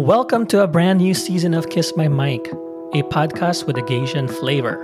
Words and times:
Welcome 0.00 0.46
to 0.46 0.62
a 0.62 0.66
brand 0.66 1.00
new 1.00 1.12
season 1.12 1.52
of 1.52 1.68
Kiss 1.68 1.94
My 1.94 2.08
Mic, 2.08 2.46
a 2.94 3.02
podcast 3.12 3.66
with 3.66 3.76
a 3.76 3.92
Asian 3.92 4.28
flavor. 4.28 4.80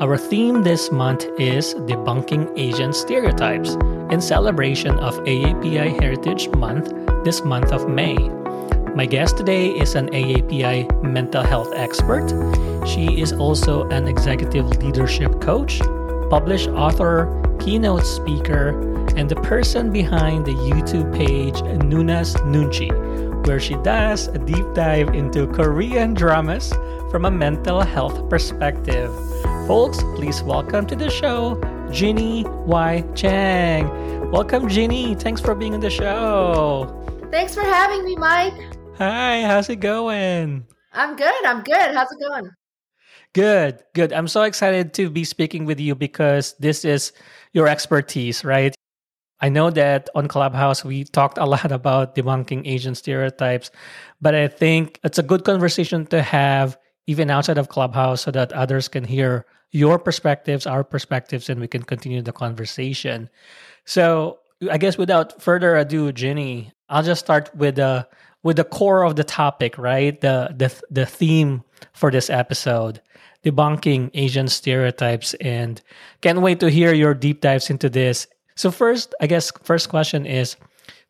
Our 0.00 0.16
theme 0.16 0.62
this 0.62 0.92
month 0.92 1.26
is 1.36 1.74
debunking 1.74 2.56
Asian 2.56 2.92
stereotypes 2.92 3.70
in 4.12 4.20
celebration 4.20 4.96
of 5.00 5.18
AAPI 5.24 6.00
Heritage 6.00 6.48
Month 6.50 6.92
this 7.24 7.42
month 7.42 7.72
of 7.72 7.88
May. 7.88 8.14
My 8.94 9.04
guest 9.04 9.36
today 9.36 9.70
is 9.70 9.96
an 9.96 10.06
AAPI 10.10 11.02
mental 11.02 11.42
health 11.42 11.72
expert. 11.74 12.28
She 12.86 13.20
is 13.20 13.32
also 13.32 13.88
an 13.88 14.06
executive 14.06 14.76
leadership 14.76 15.40
coach, 15.40 15.80
published 16.30 16.68
author, 16.68 17.26
keynote 17.58 18.06
speaker, 18.06 18.78
and 19.16 19.28
the 19.28 19.36
person 19.42 19.90
behind 19.90 20.46
the 20.46 20.54
YouTube 20.54 21.12
page 21.12 21.60
Noona's 21.82 22.34
Noonchi, 22.46 23.31
where 23.46 23.58
she 23.58 23.74
does 23.82 24.28
a 24.28 24.38
deep 24.38 24.64
dive 24.74 25.14
into 25.14 25.46
Korean 25.48 26.14
dramas 26.14 26.72
from 27.10 27.24
a 27.24 27.30
mental 27.30 27.80
health 27.80 28.28
perspective. 28.30 29.10
Folks, 29.66 29.98
please 30.14 30.42
welcome 30.42 30.86
to 30.86 30.94
the 30.94 31.10
show, 31.10 31.60
Jeannie 31.90 32.44
Y. 32.66 33.04
Chang. 33.14 34.30
Welcome, 34.30 34.68
Ginny. 34.68 35.14
Thanks 35.14 35.40
for 35.40 35.54
being 35.54 35.74
on 35.74 35.80
the 35.80 35.90
show. 35.90 36.88
Thanks 37.30 37.54
for 37.54 37.62
having 37.62 38.04
me, 38.04 38.16
Mike. 38.16 38.54
Hi, 38.98 39.42
how's 39.42 39.68
it 39.68 39.76
going? 39.76 40.66
I'm 40.92 41.16
good. 41.16 41.44
I'm 41.44 41.62
good. 41.62 41.94
How's 41.94 42.12
it 42.12 42.18
going? 42.20 42.50
Good, 43.34 43.82
good. 43.94 44.12
I'm 44.12 44.28
so 44.28 44.42
excited 44.42 44.92
to 44.94 45.08
be 45.08 45.24
speaking 45.24 45.64
with 45.64 45.80
you 45.80 45.94
because 45.94 46.54
this 46.60 46.84
is 46.84 47.12
your 47.52 47.66
expertise, 47.66 48.44
right? 48.44 48.74
I 49.42 49.50
know 49.50 49.70
that 49.70 50.08
on 50.14 50.28
Clubhouse 50.28 50.84
we 50.84 51.04
talked 51.04 51.38
a 51.38 51.44
lot 51.44 51.72
about 51.80 52.14
debunking 52.14 52.66
Asian 52.66 52.94
stereotypes, 52.94 53.70
but 54.20 54.34
I 54.34 54.48
think 54.48 55.00
it's 55.04 55.18
a 55.18 55.22
good 55.22 55.44
conversation 55.44 56.06
to 56.06 56.22
have 56.22 56.78
even 57.06 57.30
outside 57.30 57.58
of 57.58 57.68
Clubhouse 57.68 58.22
so 58.22 58.30
that 58.30 58.52
others 58.52 58.88
can 58.88 59.04
hear 59.04 59.44
your 59.72 59.98
perspectives, 59.98 60.66
our 60.66 60.84
perspectives, 60.84 61.50
and 61.50 61.60
we 61.60 61.66
can 61.68 61.82
continue 61.82 62.22
the 62.22 62.32
conversation. 62.32 63.28
So 63.84 64.38
I 64.70 64.78
guess 64.78 64.96
without 64.96 65.42
further 65.42 65.76
ado, 65.76 66.12
Jeannie, 66.12 66.72
I'll 66.88 67.02
just 67.02 67.24
start 67.24 67.54
with 67.56 67.76
the 67.76 68.08
with 68.44 68.56
the 68.56 68.64
core 68.64 69.02
of 69.04 69.16
the 69.16 69.24
topic, 69.24 69.78
right? 69.78 70.20
The 70.20 70.54
the 70.56 70.72
the 70.90 71.06
theme 71.06 71.64
for 71.92 72.10
this 72.10 72.30
episode 72.30 73.00
debunking 73.44 74.10
Asian 74.14 74.46
stereotypes 74.48 75.34
and 75.34 75.80
can't 76.20 76.40
wait 76.40 76.60
to 76.60 76.70
hear 76.70 76.92
your 76.92 77.14
deep 77.14 77.40
dives 77.40 77.70
into 77.70 77.88
this. 77.88 78.28
So 78.56 78.70
first, 78.70 79.14
I 79.20 79.26
guess 79.26 79.50
first 79.62 79.88
question 79.88 80.26
is 80.26 80.56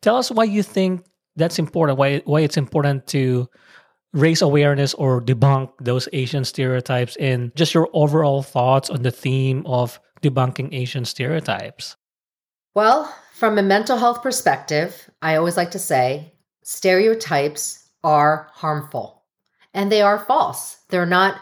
tell 0.01 0.15
us 0.15 0.31
why 0.31 0.45
you 0.45 0.63
think 0.63 1.05
that's 1.35 1.59
important, 1.59 1.97
why 1.97 2.19
why 2.25 2.41
it's 2.41 2.57
important 2.57 3.07
to 3.07 3.49
raise 4.13 4.41
awareness 4.41 4.93
or 4.93 5.21
debunk 5.21 5.71
those 5.81 6.07
Asian 6.13 6.45
stereotypes 6.45 7.15
and 7.17 7.55
just 7.55 7.73
your 7.73 7.89
overall 7.93 8.43
thoughts 8.43 8.89
on 8.89 9.01
the 9.01 9.11
theme 9.11 9.65
of 9.65 9.99
debunking 10.21 10.73
Asian 10.73 11.03
stereotypes. 11.03 11.97
Well, 12.75 13.13
from 13.33 13.57
a 13.57 13.63
mental 13.63 13.97
health 13.97 14.21
perspective, 14.21 15.09
I 15.21 15.35
always 15.35 15.57
like 15.57 15.71
to 15.71 15.79
say 15.79 16.33
stereotypes 16.63 17.89
are 18.03 18.49
harmful 18.53 19.23
and 19.73 19.91
they 19.91 20.01
are 20.01 20.19
false. 20.19 20.77
They're 20.89 21.05
not 21.05 21.41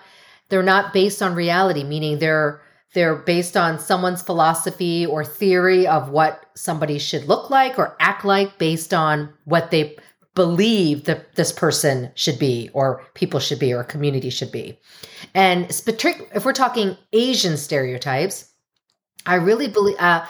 they're 0.50 0.64
not 0.64 0.94
based 0.94 1.22
on 1.22 1.34
reality, 1.36 1.84
meaning 1.84 2.20
they're 2.20 2.62
they're 2.94 3.16
based 3.16 3.56
on 3.56 3.80
someone's 3.80 4.22
philosophy 4.22 5.06
or 5.06 5.24
theory 5.24 5.88
of 5.88 6.10
what 6.10 6.46
somebody 6.56 7.00
should 7.00 7.26
look 7.26 7.50
like 7.50 7.80
or 7.80 7.96
act 8.00 8.26
like 8.26 8.58
based 8.58 8.94
on 8.94 9.34
what 9.46 9.72
they 9.72 9.96
believe 10.36 11.06
that 11.06 11.36
this 11.36 11.52
person 11.52 12.12
should 12.16 12.40
be 12.40 12.70
or 12.74 13.06
people 13.14 13.40
should 13.40 13.60
be 13.60 13.74
or 13.74 13.84
community 13.84 14.30
should 14.30 14.52
be. 14.52 14.80
And 15.34 15.70
if 15.70 16.46
we're 16.46 16.54
talking 16.54 16.98
Asian 17.14 17.58
stereotypes, 17.58 18.50
I 19.26 19.36
really 19.36 19.68
believe 19.68 19.98
uh, 20.00 20.26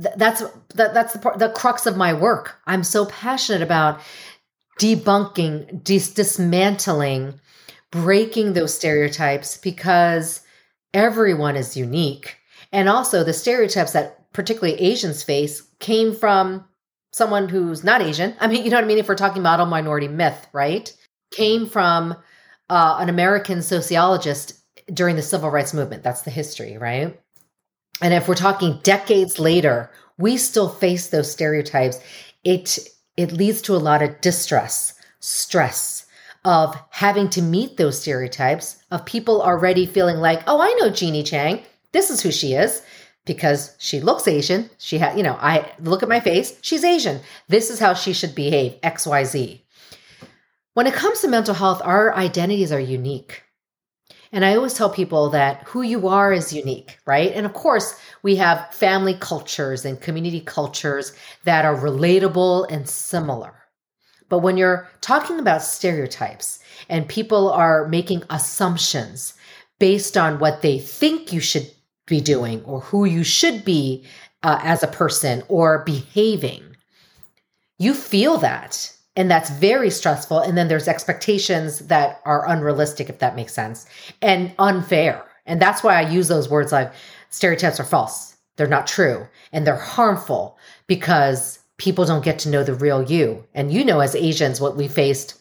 th- 0.00 0.14
that's 0.16 0.42
that, 0.74 0.94
that's 0.94 1.14
the, 1.14 1.18
part, 1.18 1.38
the 1.38 1.50
crux 1.50 1.86
of 1.86 1.96
my 1.96 2.12
work. 2.12 2.56
I'm 2.66 2.84
so 2.84 3.06
passionate 3.06 3.62
about 3.62 4.00
debunking, 4.78 5.82
dis- 5.82 6.14
dismantling 6.14 7.40
breaking 7.90 8.52
those 8.52 8.74
stereotypes 8.74 9.56
because 9.56 10.42
everyone 10.94 11.56
is 11.56 11.76
unique. 11.76 12.36
And 12.72 12.88
also, 12.88 13.24
the 13.24 13.32
stereotypes 13.32 13.92
that 13.92 14.32
particularly 14.32 14.80
Asians 14.80 15.22
face 15.22 15.62
came 15.80 16.14
from 16.14 16.64
someone 17.12 17.48
who's 17.48 17.82
not 17.82 18.02
Asian. 18.02 18.34
I 18.38 18.46
mean, 18.46 18.64
you 18.64 18.70
know 18.70 18.76
what 18.76 18.84
I 18.84 18.86
mean? 18.86 18.98
If 18.98 19.08
we're 19.08 19.16
talking 19.16 19.42
model 19.42 19.66
minority 19.66 20.08
myth, 20.08 20.46
right? 20.52 20.92
Came 21.32 21.66
from 21.66 22.14
uh, 22.68 22.96
an 23.00 23.08
American 23.08 23.62
sociologist 23.62 24.54
during 24.92 25.16
the 25.16 25.22
civil 25.22 25.50
rights 25.50 25.74
movement. 25.74 26.02
That's 26.02 26.22
the 26.22 26.30
history, 26.30 26.78
right? 26.78 27.20
And 28.00 28.14
if 28.14 28.28
we're 28.28 28.34
talking 28.34 28.80
decades 28.82 29.38
later, 29.38 29.90
we 30.18 30.36
still 30.36 30.68
face 30.68 31.08
those 31.08 31.30
stereotypes. 31.30 32.00
It 32.44 32.78
it 33.16 33.32
leads 33.32 33.60
to 33.62 33.74
a 33.74 33.78
lot 33.78 34.02
of 34.02 34.20
distress, 34.20 34.94
stress, 35.18 36.06
of 36.44 36.76
having 36.90 37.28
to 37.30 37.42
meet 37.42 37.76
those 37.76 38.00
stereotypes 38.00 38.79
of 38.90 39.04
people 39.04 39.42
already 39.42 39.86
feeling 39.86 40.16
like, 40.16 40.42
oh, 40.46 40.60
I 40.60 40.72
know 40.80 40.90
Jeannie 40.90 41.22
Chang. 41.22 41.62
This 41.92 42.10
is 42.10 42.20
who 42.20 42.30
she 42.30 42.54
is 42.54 42.82
because 43.24 43.76
she 43.78 44.00
looks 44.00 44.26
Asian. 44.26 44.70
She 44.78 44.98
had, 44.98 45.16
you 45.16 45.22
know, 45.22 45.36
I 45.40 45.72
look 45.80 46.02
at 46.02 46.08
my 46.08 46.20
face. 46.20 46.58
She's 46.62 46.84
Asian. 46.84 47.20
This 47.48 47.70
is 47.70 47.78
how 47.78 47.94
she 47.94 48.12
should 48.12 48.34
behave, 48.34 48.80
XYZ. 48.82 49.60
When 50.74 50.86
it 50.86 50.94
comes 50.94 51.20
to 51.20 51.28
mental 51.28 51.54
health, 51.54 51.82
our 51.84 52.14
identities 52.14 52.72
are 52.72 52.80
unique. 52.80 53.42
And 54.32 54.44
I 54.44 54.54
always 54.54 54.74
tell 54.74 54.90
people 54.90 55.30
that 55.30 55.64
who 55.64 55.82
you 55.82 56.06
are 56.06 56.32
is 56.32 56.52
unique, 56.52 56.98
right? 57.04 57.32
And 57.34 57.44
of 57.44 57.52
course, 57.52 57.98
we 58.22 58.36
have 58.36 58.72
family 58.72 59.14
cultures 59.14 59.84
and 59.84 60.00
community 60.00 60.40
cultures 60.40 61.12
that 61.44 61.64
are 61.64 61.74
relatable 61.74 62.70
and 62.70 62.88
similar. 62.88 63.54
But 64.28 64.38
when 64.38 64.56
you're 64.56 64.88
talking 65.00 65.40
about 65.40 65.62
stereotypes 65.62 66.59
and 66.90 67.08
people 67.08 67.50
are 67.50 67.88
making 67.88 68.24
assumptions 68.28 69.34
based 69.78 70.18
on 70.18 70.38
what 70.38 70.60
they 70.60 70.78
think 70.78 71.32
you 71.32 71.40
should 71.40 71.70
be 72.06 72.20
doing 72.20 72.62
or 72.64 72.80
who 72.80 73.06
you 73.06 73.24
should 73.24 73.64
be 73.64 74.04
uh, 74.42 74.58
as 74.62 74.82
a 74.82 74.88
person 74.88 75.42
or 75.48 75.84
behaving, 75.84 76.76
you 77.78 77.94
feel 77.94 78.36
that. 78.38 78.92
And 79.16 79.30
that's 79.30 79.50
very 79.50 79.90
stressful. 79.90 80.40
And 80.40 80.56
then 80.58 80.68
there's 80.68 80.88
expectations 80.88 81.80
that 81.86 82.20
are 82.24 82.48
unrealistic, 82.48 83.08
if 83.08 83.18
that 83.20 83.36
makes 83.36 83.54
sense, 83.54 83.86
and 84.20 84.52
unfair. 84.58 85.24
And 85.46 85.60
that's 85.60 85.82
why 85.82 85.94
I 85.96 86.10
use 86.10 86.28
those 86.28 86.50
words 86.50 86.72
like 86.72 86.92
stereotypes 87.30 87.80
are 87.80 87.84
false. 87.84 88.36
They're 88.56 88.66
not 88.66 88.86
true 88.86 89.26
and 89.52 89.66
they're 89.66 89.76
harmful 89.76 90.58
because 90.86 91.58
people 91.78 92.04
don't 92.04 92.24
get 92.24 92.38
to 92.40 92.50
know 92.50 92.62
the 92.62 92.74
real 92.74 93.02
you. 93.02 93.44
And 93.54 93.72
you 93.72 93.84
know, 93.84 94.00
as 94.00 94.14
Asians, 94.14 94.60
what 94.60 94.76
we 94.76 94.86
faced 94.86 95.39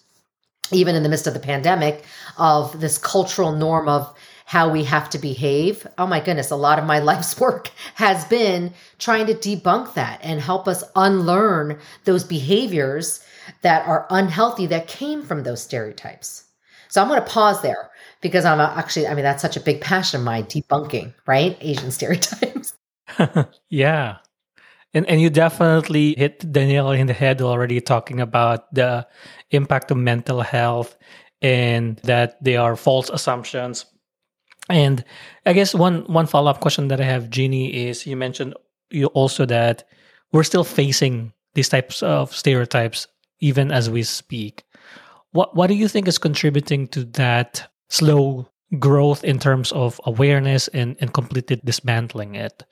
even 0.71 0.95
in 0.95 1.03
the 1.03 1.09
midst 1.09 1.27
of 1.27 1.33
the 1.33 1.39
pandemic 1.39 2.05
of 2.37 2.79
this 2.79 2.97
cultural 2.97 3.51
norm 3.51 3.87
of 3.87 4.13
how 4.45 4.67
we 4.67 4.83
have 4.83 5.09
to 5.11 5.19
behave. 5.19 5.85
Oh 5.99 6.07
my 6.07 6.19
goodness, 6.19 6.49
a 6.49 6.55
lot 6.55 6.79
of 6.79 6.85
my 6.85 6.99
life's 7.11 7.39
work 7.39 7.69
has 7.95 8.25
been 8.25 8.73
trying 8.97 9.27
to 9.27 9.35
debunk 9.35 9.93
that 9.93 10.19
and 10.23 10.41
help 10.41 10.67
us 10.67 10.83
unlearn 10.95 11.79
those 12.05 12.23
behaviors 12.23 13.23
that 13.61 13.87
are 13.87 14.07
unhealthy 14.09 14.65
that 14.67 14.87
came 14.87 15.21
from 15.23 15.43
those 15.43 15.61
stereotypes. 15.61 16.45
So 16.87 17.01
I'm 17.01 17.07
going 17.07 17.21
to 17.21 17.29
pause 17.29 17.61
there 17.61 17.91
because 18.21 18.43
I'm 18.45 18.59
actually, 18.59 19.07
I 19.07 19.13
mean, 19.13 19.23
that's 19.23 19.41
such 19.41 19.55
a 19.55 19.61
big 19.61 19.81
passion 19.81 20.21
of 20.21 20.25
mine, 20.25 20.45
debunking, 20.45 21.13
right? 21.27 21.57
Asian 21.61 21.91
stereotypes. 21.99 22.73
yeah. 23.69 24.17
And 24.93 25.05
and 25.07 25.21
you 25.21 25.29
definitely 25.29 26.15
hit 26.17 26.39
the 26.41 26.65
nail 26.65 26.91
in 26.91 27.07
the 27.07 27.13
head 27.13 27.41
already 27.41 27.79
talking 27.79 28.19
about 28.19 28.73
the 28.73 29.07
impact 29.51 29.91
of 29.91 29.97
mental 29.97 30.41
health 30.41 30.97
and 31.41 31.97
that 32.03 32.43
they 32.43 32.57
are 32.57 32.75
false 32.75 33.09
assumptions. 33.09 33.85
And 34.69 35.03
I 35.45 35.53
guess 35.53 35.73
one 35.75 36.01
one 36.05 36.27
follow 36.27 36.51
up 36.51 36.59
question 36.59 36.87
that 36.87 37.01
I 37.01 37.05
have, 37.05 37.29
Jeannie, 37.29 37.87
is 37.87 38.05
you 38.05 38.15
mentioned 38.15 38.55
you 38.89 39.07
also 39.07 39.45
that 39.45 39.87
we're 40.31 40.43
still 40.43 40.63
facing 40.63 41.33
these 41.53 41.69
types 41.69 42.03
of 42.03 42.35
stereotypes 42.35 43.07
even 43.39 43.71
as 43.71 43.89
we 43.89 44.03
speak. 44.03 44.63
What 45.31 45.55
what 45.55 45.67
do 45.67 45.75
you 45.75 45.87
think 45.87 46.07
is 46.07 46.17
contributing 46.17 46.87
to 46.89 47.03
that 47.13 47.69
slow 47.89 48.49
growth 48.77 49.23
in 49.23 49.39
terms 49.39 49.71
of 49.71 49.99
awareness 50.05 50.67
and, 50.69 50.95
and 50.99 51.13
completely 51.13 51.61
dismantling 51.63 52.35
it? 52.35 52.63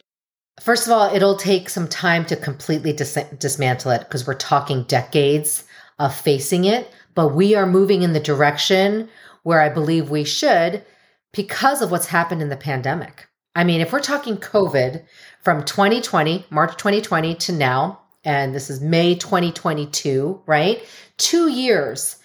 First 0.59 0.87
of 0.87 0.93
all, 0.93 1.13
it'll 1.13 1.37
take 1.37 1.69
some 1.69 1.87
time 1.87 2.25
to 2.25 2.35
completely 2.35 2.93
dis- 2.93 3.17
dismantle 3.37 3.91
it 3.91 4.01
because 4.01 4.25
we're 4.25 4.33
talking 4.33 4.83
decades 4.83 5.63
of 5.99 6.15
facing 6.15 6.65
it, 6.65 6.91
but 7.15 7.29
we 7.29 7.55
are 7.55 7.65
moving 7.65 8.01
in 8.01 8.13
the 8.13 8.19
direction 8.19 9.09
where 9.43 9.61
I 9.61 9.69
believe 9.69 10.09
we 10.09 10.23
should 10.23 10.83
because 11.31 11.81
of 11.81 11.91
what's 11.91 12.07
happened 12.07 12.41
in 12.41 12.49
the 12.49 12.57
pandemic. 12.57 13.27
I 13.55 13.63
mean, 13.63 13.81
if 13.81 13.91
we're 13.91 13.99
talking 13.99 14.37
COVID 14.37 15.03
from 15.43 15.63
2020, 15.63 16.45
March 16.49 16.77
2020 16.77 17.35
to 17.35 17.51
now, 17.51 18.01
and 18.23 18.53
this 18.53 18.69
is 18.69 18.81
May 18.81 19.15
2022, 19.15 20.41
right? 20.45 20.83
Two 21.17 21.49
years 21.49 22.17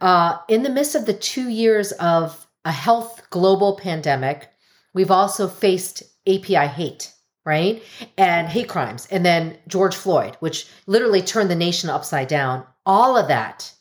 Uh, 0.00 0.38
in 0.48 0.62
the 0.62 0.70
midst 0.70 0.94
of 0.94 1.04
the 1.04 1.12
two 1.12 1.50
years 1.50 1.92
of 1.92 2.46
a 2.64 2.72
health 2.72 3.22
global 3.30 3.76
pandemic, 3.76 4.48
we've 4.94 5.10
also 5.10 5.46
faced 5.46 6.02
API 6.26 6.66
hate, 6.66 7.12
right? 7.44 7.82
And 8.18 8.48
hate 8.48 8.68
crimes. 8.68 9.06
And 9.10 9.24
then 9.24 9.56
George 9.66 9.96
Floyd, 9.96 10.36
which 10.40 10.66
literally 10.86 11.22
turned 11.22 11.50
the 11.50 11.56
nation 11.56 11.90
upside 11.90 12.28
down. 12.28 12.64
All 12.86 13.16
of 13.16 13.28
that 13.28 13.72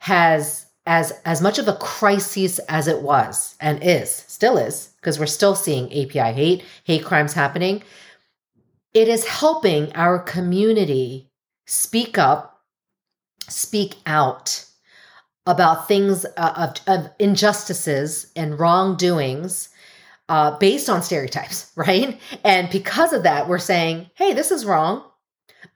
has 0.00 0.66
as 0.86 1.12
as 1.24 1.40
much 1.40 1.58
of 1.58 1.68
a 1.68 1.76
crisis 1.76 2.58
as 2.68 2.88
it 2.88 3.02
was 3.02 3.54
and 3.60 3.82
is 3.82 4.12
still 4.12 4.58
is 4.58 4.90
because 4.96 5.18
we're 5.18 5.26
still 5.26 5.54
seeing 5.54 5.86
API 5.86 6.32
hate 6.32 6.64
hate 6.84 7.04
crimes 7.04 7.32
happening 7.32 7.82
it 8.92 9.08
is 9.08 9.24
helping 9.26 9.94
our 9.94 10.18
community 10.18 11.30
speak 11.66 12.18
up 12.18 12.62
speak 13.48 13.96
out 14.06 14.64
about 15.46 15.88
things 15.88 16.24
uh, 16.36 16.52
of, 16.56 16.80
of, 16.86 17.10
injustices 17.18 18.30
and 18.36 18.58
wrongdoings 18.58 19.68
uh, 20.28 20.56
based 20.58 20.88
on 20.88 21.02
stereotypes 21.02 21.70
right 21.76 22.20
and 22.44 22.70
because 22.70 23.12
of 23.12 23.22
that 23.22 23.48
we're 23.48 23.58
saying 23.58 24.08
hey 24.14 24.32
this 24.32 24.50
is 24.50 24.64
wrong 24.64 25.04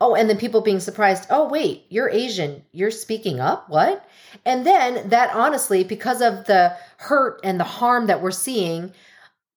Oh, 0.00 0.14
and 0.14 0.28
then 0.28 0.36
people 0.36 0.60
being 0.60 0.80
surprised, 0.80 1.26
oh, 1.30 1.48
wait, 1.48 1.86
you're 1.88 2.10
Asian. 2.10 2.62
You're 2.72 2.90
speaking 2.90 3.40
up. 3.40 3.70
What? 3.70 4.06
And 4.44 4.66
then 4.66 5.08
that 5.08 5.34
honestly, 5.34 5.84
because 5.84 6.20
of 6.20 6.44
the 6.44 6.76
hurt 6.98 7.40
and 7.42 7.58
the 7.58 7.64
harm 7.64 8.06
that 8.06 8.20
we're 8.20 8.30
seeing, 8.30 8.92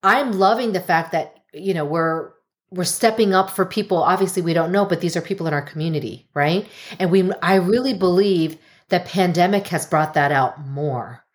I'm 0.02 0.32
loving 0.32 0.72
the 0.72 0.80
fact 0.80 1.12
that, 1.12 1.44
you 1.54 1.74
know, 1.74 1.86
we're 1.86 2.32
we're 2.72 2.84
stepping 2.84 3.34
up 3.34 3.50
for 3.50 3.66
people 3.66 3.98
obviously 3.98 4.44
we 4.44 4.54
don't 4.54 4.72
know 4.72 4.86
but 4.86 5.02
these 5.02 5.18
are 5.18 5.22
people 5.22 5.48
in 5.48 5.54
our 5.56 5.62
community 5.64 6.28
right 6.36 6.68
and 7.00 7.10
we 7.10 7.32
i 7.42 7.56
really 7.56 7.96
believe 7.96 8.60
the 8.90 9.00
pandemic 9.00 9.66
has 9.68 9.88
brought 9.88 10.14
that 10.14 10.32
out 10.32 10.64
more 10.68 11.26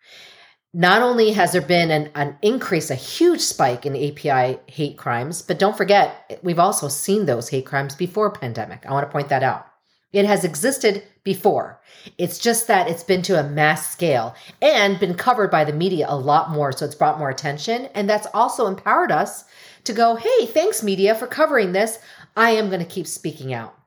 not 0.75 1.01
only 1.01 1.31
has 1.31 1.53
there 1.53 1.61
been 1.61 1.89
an, 1.89 2.11
an 2.15 2.37
increase, 2.41 2.91
a 2.91 2.95
huge 2.95 3.39
spike 3.39 3.85
in 3.85 3.95
API 3.95 4.59
hate 4.67 4.97
crimes, 4.97 5.41
but 5.41 5.57
don't 5.57 5.77
forget, 5.77 6.37
we've 6.43 6.59
also 6.59 6.89
seen 6.89 7.25
those 7.25 7.47
hate 7.47 7.65
crimes 7.65 7.95
before 7.95 8.29
pandemic. 8.29 8.85
I 8.85 8.91
want 8.91 9.07
to 9.07 9.11
point 9.11 9.29
that 9.29 9.41
out. 9.41 9.65
It 10.11 10.25
has 10.25 10.43
existed 10.43 11.03
before. 11.23 11.79
It's 12.17 12.39
just 12.39 12.67
that 12.67 12.89
it's 12.89 13.05
been 13.05 13.21
to 13.21 13.39
a 13.39 13.49
mass 13.49 13.89
scale 13.89 14.35
and 14.61 14.99
been 14.99 15.15
covered 15.15 15.49
by 15.49 15.63
the 15.63 15.71
media 15.71 16.07
a 16.09 16.17
lot 16.17 16.49
more. 16.49 16.73
So 16.73 16.83
it's 16.83 16.93
brought 16.93 17.19
more 17.19 17.29
attention. 17.29 17.85
And 17.95 18.09
that's 18.09 18.27
also 18.33 18.67
empowered 18.67 19.13
us 19.13 19.45
to 19.85 19.93
go, 19.93 20.17
hey, 20.17 20.45
thanks, 20.45 20.83
media, 20.83 21.15
for 21.15 21.25
covering 21.25 21.71
this. 21.71 21.99
I 22.35 22.49
am 22.49 22.67
going 22.67 22.81
to 22.81 22.85
keep 22.85 23.07
speaking 23.07 23.53
out. 23.53 23.77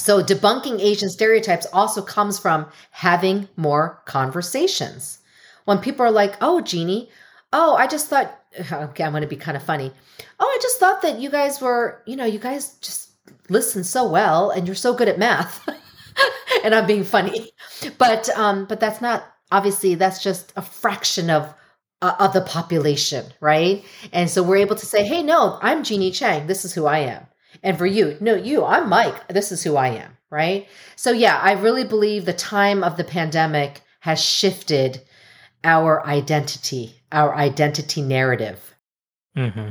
So 0.00 0.24
debunking 0.24 0.80
Asian 0.80 1.08
stereotypes 1.08 1.68
also 1.72 2.02
comes 2.02 2.36
from 2.36 2.66
having 2.90 3.48
more 3.56 4.02
conversations 4.06 5.20
when 5.66 5.78
people 5.78 6.06
are 6.06 6.10
like, 6.10 6.36
oh, 6.40 6.62
Jeannie, 6.62 7.10
oh, 7.52 7.74
I 7.74 7.86
just 7.86 8.08
thought, 8.08 8.40
okay, 8.72 9.04
I'm 9.04 9.12
going 9.12 9.20
to 9.20 9.28
be 9.28 9.36
kind 9.36 9.56
of 9.56 9.62
funny. 9.62 9.92
Oh, 10.40 10.46
I 10.46 10.58
just 10.62 10.78
thought 10.80 11.02
that 11.02 11.20
you 11.20 11.28
guys 11.28 11.60
were, 11.60 12.02
you 12.06 12.16
know, 12.16 12.24
you 12.24 12.38
guys 12.38 12.74
just 12.80 13.10
listen 13.50 13.84
so 13.84 14.08
well 14.08 14.50
and 14.50 14.66
you're 14.66 14.74
so 14.74 14.94
good 14.94 15.08
at 15.08 15.18
math. 15.18 15.68
and 16.64 16.74
I'm 16.74 16.86
being 16.86 17.04
funny. 17.04 17.50
But, 17.98 18.28
um, 18.30 18.64
but 18.64 18.80
that's 18.80 19.02
not, 19.02 19.24
obviously, 19.52 19.94
that's 19.94 20.22
just 20.22 20.52
a 20.56 20.62
fraction 20.62 21.30
of, 21.30 21.52
uh, 22.00 22.14
of 22.18 22.32
the 22.32 22.42
population, 22.42 23.26
right? 23.40 23.84
And 24.12 24.30
so 24.30 24.42
we're 24.42 24.56
able 24.56 24.76
to 24.76 24.86
say, 24.86 25.04
hey, 25.04 25.22
no, 25.22 25.58
I'm 25.60 25.82
Jeannie 25.82 26.10
Chang. 26.10 26.46
This 26.46 26.64
is 26.64 26.74
who 26.74 26.86
I 26.86 26.98
am. 26.98 27.26
And 27.62 27.76
for 27.76 27.86
you, 27.86 28.16
no, 28.20 28.34
you, 28.34 28.64
I'm 28.64 28.88
Mike. 28.88 29.28
This 29.28 29.50
is 29.50 29.62
who 29.62 29.76
I 29.76 29.88
am, 29.88 30.16
right? 30.30 30.68
So, 30.94 31.10
yeah, 31.10 31.40
I 31.42 31.52
really 31.52 31.84
believe 31.84 32.24
the 32.24 32.32
time 32.32 32.84
of 32.84 32.96
the 32.96 33.04
pandemic 33.04 33.80
has 34.00 34.22
shifted 34.22 35.02
our 35.66 36.06
identity, 36.06 36.94
our 37.10 37.34
identity 37.34 38.00
narrative. 38.00 38.74
Mm-hmm. 39.36 39.70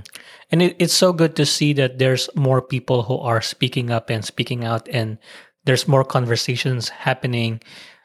And 0.51 0.61
it, 0.61 0.75
it's 0.77 0.93
so 0.93 1.13
good 1.13 1.35
to 1.37 1.45
see 1.45 1.73
that 1.73 1.97
there's 1.97 2.29
more 2.35 2.61
people 2.61 3.01
who 3.01 3.17
are 3.17 3.41
speaking 3.41 3.89
up 3.89 4.11
and 4.11 4.23
speaking 4.23 4.63
out, 4.63 4.87
and 4.89 5.17
there's 5.63 5.87
more 5.87 6.03
conversations 6.03 6.89
happening 6.89 7.61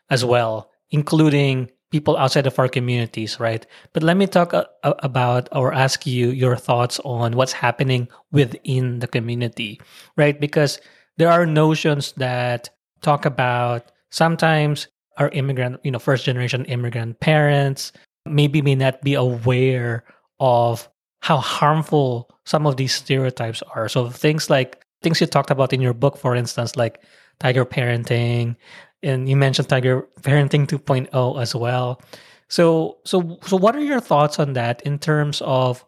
as 0.09 0.25
well, 0.25 0.71
including 0.91 1.69
people 1.91 2.17
outside 2.17 2.47
of 2.47 2.59
our 2.59 2.69
communities, 2.69 3.41
right? 3.41 3.67
But 3.93 4.05
let 4.05 4.17
me 4.17 4.27
talk 4.29 4.55
about 4.83 5.49
or 5.53 5.75
ask 5.75 6.07
you 6.07 6.31
your 6.31 6.57
thoughts 6.57 7.01
on 7.05 7.33
what's 7.33 7.53
happening 7.53 8.09
within 8.31 9.01
the 9.01 9.09
community, 9.09 9.81
right? 10.17 10.39
Because 10.39 10.81
there 11.19 11.31
are 11.31 11.45
notions 11.45 12.13
that 12.13 12.71
talk 13.03 13.27
about 13.27 13.91
sometimes 14.11 14.87
our 15.21 15.29
immigrant, 15.29 15.79
you 15.85 15.91
know, 15.91 15.99
first 15.99 16.25
generation 16.25 16.65
immigrant 16.65 17.21
parents 17.21 17.93
maybe 18.27 18.63
may 18.63 18.75
not 18.75 19.01
be 19.03 19.15
aware 19.15 20.05
of 20.41 20.89
how 21.21 21.37
harmful 21.37 22.31
some 22.45 22.67
of 22.67 22.77
these 22.77 22.95
stereotypes 22.95 23.63
are. 23.75 23.89
So 23.89 24.09
things 24.09 24.49
like 24.49 24.85
things 25.03 25.21
you 25.21 25.27
talked 25.27 25.51
about 25.51 25.73
in 25.73 25.81
your 25.81 25.95
book, 25.95 26.17
for 26.17 26.35
instance, 26.35 26.75
like 26.75 27.03
tiger 27.39 27.65
parenting, 27.65 28.57
and 29.03 29.29
you 29.29 29.37
mentioned 29.37 29.69
tiger 29.69 30.09
parenting 30.23 30.67
2.0 30.67 31.41
as 31.41 31.55
well. 31.55 32.01
So 32.49 32.99
so 33.05 33.39
so 33.45 33.57
what 33.57 33.77
are 33.77 33.85
your 33.85 34.01
thoughts 34.01 34.39
on 34.39 34.55
that 34.55 34.83
in 34.83 34.99
terms 34.99 35.43
of 35.45 35.85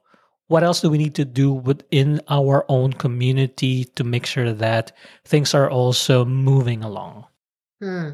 what 0.48 0.62
else 0.62 0.82
do 0.82 0.90
we 0.90 0.98
need 0.98 1.14
to 1.14 1.24
do 1.24 1.50
within 1.50 2.20
our 2.28 2.66
own 2.68 2.92
community 2.92 3.84
to 3.96 4.04
make 4.04 4.26
sure 4.26 4.52
that 4.52 4.92
things 5.24 5.54
are 5.54 5.70
also 5.70 6.26
moving 6.26 6.84
along? 6.84 7.24
Hmm. 7.80 8.10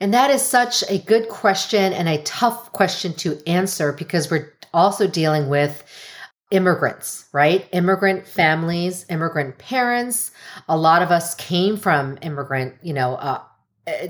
And 0.00 0.12
that 0.12 0.30
is 0.30 0.42
such 0.42 0.84
a 0.90 0.98
good 0.98 1.28
question 1.28 1.92
and 1.92 2.08
a 2.08 2.22
tough 2.22 2.72
question 2.72 3.14
to 3.14 3.40
answer 3.46 3.92
because 3.92 4.30
we're 4.30 4.52
also 4.74 5.06
dealing 5.06 5.48
with 5.48 5.82
immigrants, 6.50 7.26
right? 7.32 7.66
Immigrant 7.72 8.26
families, 8.26 9.06
immigrant 9.08 9.58
parents. 9.58 10.30
A 10.68 10.76
lot 10.76 11.02
of 11.02 11.10
us 11.10 11.34
came 11.34 11.76
from 11.76 12.18
immigrant, 12.22 12.74
you 12.82 12.92
know, 12.92 13.14
uh, 13.14 13.40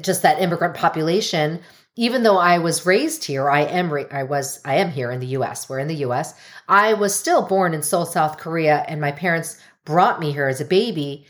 just 0.01 0.23
that 0.23 0.41
immigrant 0.41 0.75
population. 0.75 1.61
Even 1.95 2.25
though 2.25 2.37
I 2.37 2.59
was 2.59 2.85
raised 2.85 3.25
here, 3.25 3.49
I 3.49 3.61
am 3.63 3.91
ra- 3.91 4.05
I 4.11 4.25
was 4.25 4.61
I 4.67 4.77
am 4.77 4.91
here 4.91 5.11
in 5.11 5.21
the 5.21 5.27
U.S. 5.29 5.69
We're 5.69 5.79
in 5.79 5.89
the 5.89 5.95
U.S. 5.97 6.35
I 6.69 6.93
was 6.93 7.15
still 7.15 7.47
born 7.47 7.73
in 7.73 7.83
Seoul, 7.83 8.05
South 8.05 8.37
Korea, 8.37 8.85
and 8.87 9.01
my 9.01 9.13
parents 9.13 9.59
brought 9.87 10.21
me 10.21 10.33
here 10.33 10.49
as 10.49 10.61
a 10.61 10.67
baby 10.67 11.27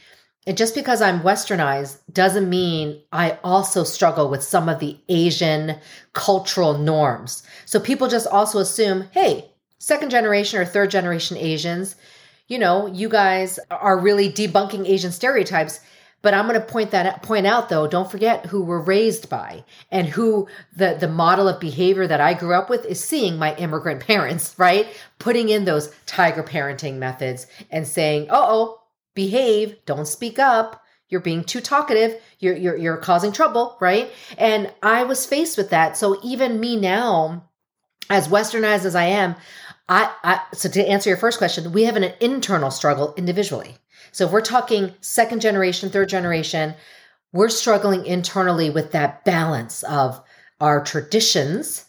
and 0.47 0.57
just 0.57 0.75
because 0.77 1.03
I'm 1.03 1.23
westernized 1.23 1.99
doesn't 2.13 2.49
mean 2.49 3.03
I 3.13 3.39
also 3.43 3.83
struggle 3.83 4.31
with 4.31 4.45
some 4.45 4.69
of 4.69 4.79
the 4.79 4.97
Asian 5.09 5.77
cultural 6.13 6.79
norms. 6.79 7.43
So 7.65 7.81
people 7.81 8.07
just 8.07 8.29
also 8.29 8.61
assume, 8.61 9.09
hey, 9.11 9.50
second 9.79 10.11
generation 10.11 10.61
or 10.61 10.65
third 10.65 10.93
generation 10.93 11.37
Asians, 11.37 11.97
you 12.47 12.61
know, 12.61 12.87
you 12.87 13.09
guys 13.09 13.59
are 13.71 13.99
really 13.99 14.31
debunking 14.31 14.87
Asian 14.87 15.11
stereotypes. 15.11 15.81
But 16.23 16.33
I'm 16.33 16.49
going 16.49 16.61
to 16.61 16.67
point 16.67 16.93
that 16.93 17.07
out, 17.07 17.23
point 17.23 17.47
out 17.47 17.69
though. 17.69 17.87
Don't 17.87 18.11
forget 18.11 18.47
who 18.47 18.62
we're 18.62 18.81
raised 18.81 19.29
by 19.29 19.65
and 19.93 20.09
who 20.09 20.49
the 20.75 20.97
the 20.99 21.09
model 21.09 21.47
of 21.47 21.61
behavior 21.61 22.07
that 22.07 22.21
I 22.21 22.35
grew 22.35 22.55
up 22.55 22.71
with 22.71 22.85
is 22.85 23.03
seeing 23.03 23.37
my 23.37 23.55
immigrant 23.57 24.00
parents, 24.07 24.55
right? 24.59 24.88
Putting 25.19 25.50
in 25.50 25.67
those 25.67 25.95
tiger 26.07 26.43
parenting 26.43 26.97
methods 26.97 27.47
and 27.71 27.87
saying, 27.87 28.29
"Oh, 28.31 28.47
oh, 28.49 28.86
behave, 29.16 29.85
don't 29.87 30.06
speak 30.06 30.38
up. 30.38 30.85
You're 31.08 31.20
being 31.20 31.42
too 31.42 31.61
talkative. 31.61 32.20
You're, 32.38 32.56
you're, 32.56 32.76
you're 32.76 32.96
causing 32.96 33.32
trouble, 33.32 33.76
right? 33.80 34.12
And 34.38 34.73
I 34.82 35.02
was 35.02 35.26
faced 35.26 35.56
with 35.56 35.70
that. 35.70 35.96
So 35.96 36.20
even 36.23 36.61
me 36.61 36.76
now, 36.76 37.49
as 38.11 38.28
westernized 38.28 38.85
as 38.85 38.94
I 38.94 39.06
am, 39.06 39.35
I, 39.88 40.12
I 40.23 40.40
so 40.52 40.68
to 40.68 40.88
answer 40.88 41.11
your 41.11 41.16
first 41.16 41.38
question, 41.38 41.73
we 41.73 41.85
have 41.85 41.96
an 41.96 42.12
internal 42.20 42.70
struggle 42.70 43.14
individually. 43.16 43.76
So 44.12 44.26
if 44.26 44.32
we're 44.32 44.40
talking 44.40 44.94
second 45.00 45.40
generation, 45.40 45.90
third 45.90 46.08
generation, 46.08 46.75
we're 47.32 47.49
struggling 47.49 48.04
internally 48.06 48.70
with 48.70 48.92
that 48.92 49.25
balance 49.25 49.82
of 49.85 50.20
our 50.61 50.82
traditions 50.82 51.86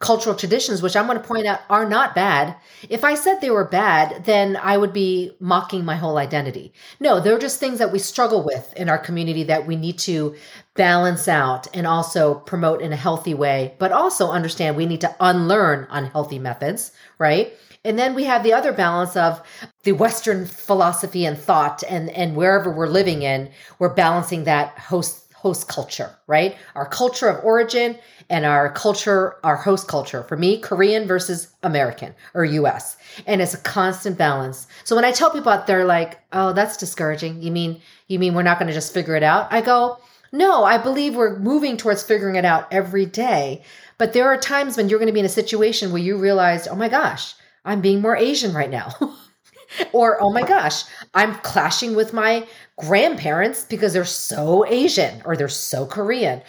cultural 0.00 0.34
traditions, 0.34 0.80
which 0.80 0.96
I'm 0.96 1.06
going 1.06 1.20
to 1.20 1.24
point 1.28 1.46
out 1.46 1.60
are 1.68 1.86
not 1.86 2.14
bad. 2.14 2.56
If 2.88 3.04
I 3.04 3.14
said 3.14 3.40
they 3.40 3.50
were 3.50 3.66
bad, 3.66 4.24
then 4.24 4.56
I 4.56 4.78
would 4.78 4.94
be 4.94 5.32
mocking 5.40 5.84
my 5.84 5.96
whole 5.96 6.16
identity. 6.16 6.72
No, 7.00 7.20
they're 7.20 7.38
just 7.38 7.60
things 7.60 7.78
that 7.78 7.92
we 7.92 7.98
struggle 7.98 8.42
with 8.42 8.72
in 8.76 8.88
our 8.88 8.98
community 8.98 9.44
that 9.44 9.66
we 9.66 9.76
need 9.76 9.98
to 10.00 10.34
balance 10.74 11.28
out 11.28 11.68
and 11.74 11.86
also 11.86 12.34
promote 12.34 12.80
in 12.80 12.94
a 12.94 12.96
healthy 12.96 13.34
way, 13.34 13.74
but 13.78 13.92
also 13.92 14.30
understand 14.30 14.74
we 14.74 14.86
need 14.86 15.02
to 15.02 15.14
unlearn 15.20 15.86
unhealthy 15.90 16.38
methods, 16.38 16.92
right? 17.18 17.52
And 17.84 17.98
then 17.98 18.14
we 18.14 18.24
have 18.24 18.42
the 18.42 18.54
other 18.54 18.72
balance 18.72 19.16
of 19.16 19.42
the 19.82 19.92
Western 19.92 20.46
philosophy 20.46 21.26
and 21.26 21.36
thought 21.36 21.82
and, 21.88 22.08
and 22.10 22.36
wherever 22.36 22.70
we're 22.70 22.86
living 22.86 23.22
in, 23.22 23.50
we're 23.78 23.94
balancing 23.94 24.44
that 24.44 24.78
host 24.78 25.26
host 25.40 25.68
culture, 25.68 26.14
right? 26.26 26.56
Our 26.74 26.86
culture 26.86 27.26
of 27.26 27.42
origin 27.42 27.98
and 28.30 28.46
our 28.46 28.72
culture, 28.72 29.36
our 29.44 29.56
host 29.56 29.88
culture. 29.88 30.22
For 30.22 30.36
me, 30.36 30.58
Korean 30.58 31.06
versus 31.06 31.48
American 31.62 32.14
or 32.32 32.44
US. 32.44 32.96
And 33.26 33.42
it's 33.42 33.54
a 33.54 33.58
constant 33.58 34.16
balance. 34.16 34.68
So 34.84 34.94
when 34.94 35.04
I 35.04 35.10
tell 35.10 35.30
people 35.30 35.52
out, 35.52 35.66
they're 35.66 35.84
like, 35.84 36.20
oh, 36.32 36.52
that's 36.52 36.76
discouraging. 36.76 37.42
You 37.42 37.50
mean, 37.50 37.82
you 38.06 38.18
mean 38.18 38.34
we're 38.34 38.44
not 38.44 38.58
going 38.58 38.68
to 38.68 38.72
just 38.72 38.94
figure 38.94 39.16
it 39.16 39.24
out? 39.24 39.52
I 39.52 39.60
go, 39.60 39.98
No, 40.32 40.64
I 40.64 40.78
believe 40.78 41.16
we're 41.16 41.38
moving 41.38 41.76
towards 41.76 42.04
figuring 42.04 42.36
it 42.36 42.44
out 42.44 42.72
every 42.72 43.04
day. 43.04 43.62
But 43.98 44.12
there 44.12 44.28
are 44.28 44.38
times 44.38 44.76
when 44.76 44.88
you're 44.88 45.00
going 45.00 45.08
to 45.08 45.12
be 45.12 45.20
in 45.20 45.26
a 45.26 45.28
situation 45.28 45.92
where 45.92 46.00
you 46.00 46.16
realize, 46.16 46.66
oh 46.66 46.76
my 46.76 46.88
gosh, 46.88 47.34
I'm 47.66 47.82
being 47.82 48.00
more 48.00 48.16
Asian 48.16 48.54
right 48.54 48.70
now. 48.70 48.94
or, 49.92 50.22
oh 50.22 50.32
my 50.32 50.42
gosh, 50.42 50.84
I'm 51.14 51.34
clashing 51.40 51.94
with 51.94 52.14
my 52.14 52.46
grandparents 52.78 53.64
because 53.64 53.92
they're 53.92 54.04
so 54.06 54.64
Asian 54.66 55.20
or 55.26 55.36
they're 55.36 55.48
so 55.48 55.84
Korean. 55.84 56.40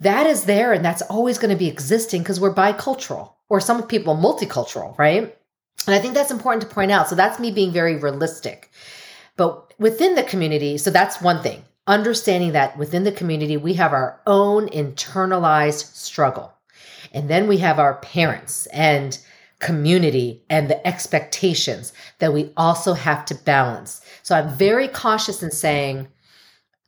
That 0.00 0.26
is 0.26 0.44
there 0.44 0.72
and 0.72 0.84
that's 0.84 1.02
always 1.02 1.38
going 1.38 1.50
to 1.50 1.56
be 1.56 1.68
existing 1.68 2.22
because 2.22 2.40
we're 2.40 2.54
bicultural 2.54 3.32
or 3.48 3.60
some 3.60 3.86
people 3.86 4.16
multicultural, 4.16 4.96
right? 4.98 5.36
And 5.86 5.94
I 5.94 5.98
think 5.98 6.14
that's 6.14 6.30
important 6.30 6.68
to 6.68 6.74
point 6.74 6.90
out. 6.90 7.08
So 7.08 7.14
that's 7.14 7.38
me 7.38 7.50
being 7.50 7.72
very 7.72 7.96
realistic. 7.96 8.70
But 9.36 9.72
within 9.78 10.14
the 10.14 10.22
community, 10.22 10.78
so 10.78 10.90
that's 10.90 11.20
one 11.20 11.42
thing. 11.42 11.64
Understanding 11.86 12.52
that 12.52 12.76
within 12.76 13.04
the 13.04 13.12
community, 13.12 13.56
we 13.56 13.74
have 13.74 13.92
our 13.92 14.20
own 14.26 14.68
internalized 14.68 15.94
struggle. 15.94 16.52
And 17.12 17.30
then 17.30 17.46
we 17.46 17.58
have 17.58 17.78
our 17.78 17.94
parents 17.94 18.66
and 18.66 19.18
community 19.58 20.42
and 20.50 20.68
the 20.68 20.86
expectations 20.86 21.92
that 22.18 22.32
we 22.32 22.52
also 22.56 22.92
have 22.92 23.24
to 23.26 23.34
balance. 23.34 24.00
So 24.22 24.34
I'm 24.34 24.50
very 24.56 24.88
cautious 24.88 25.42
in 25.42 25.50
saying, 25.50 26.08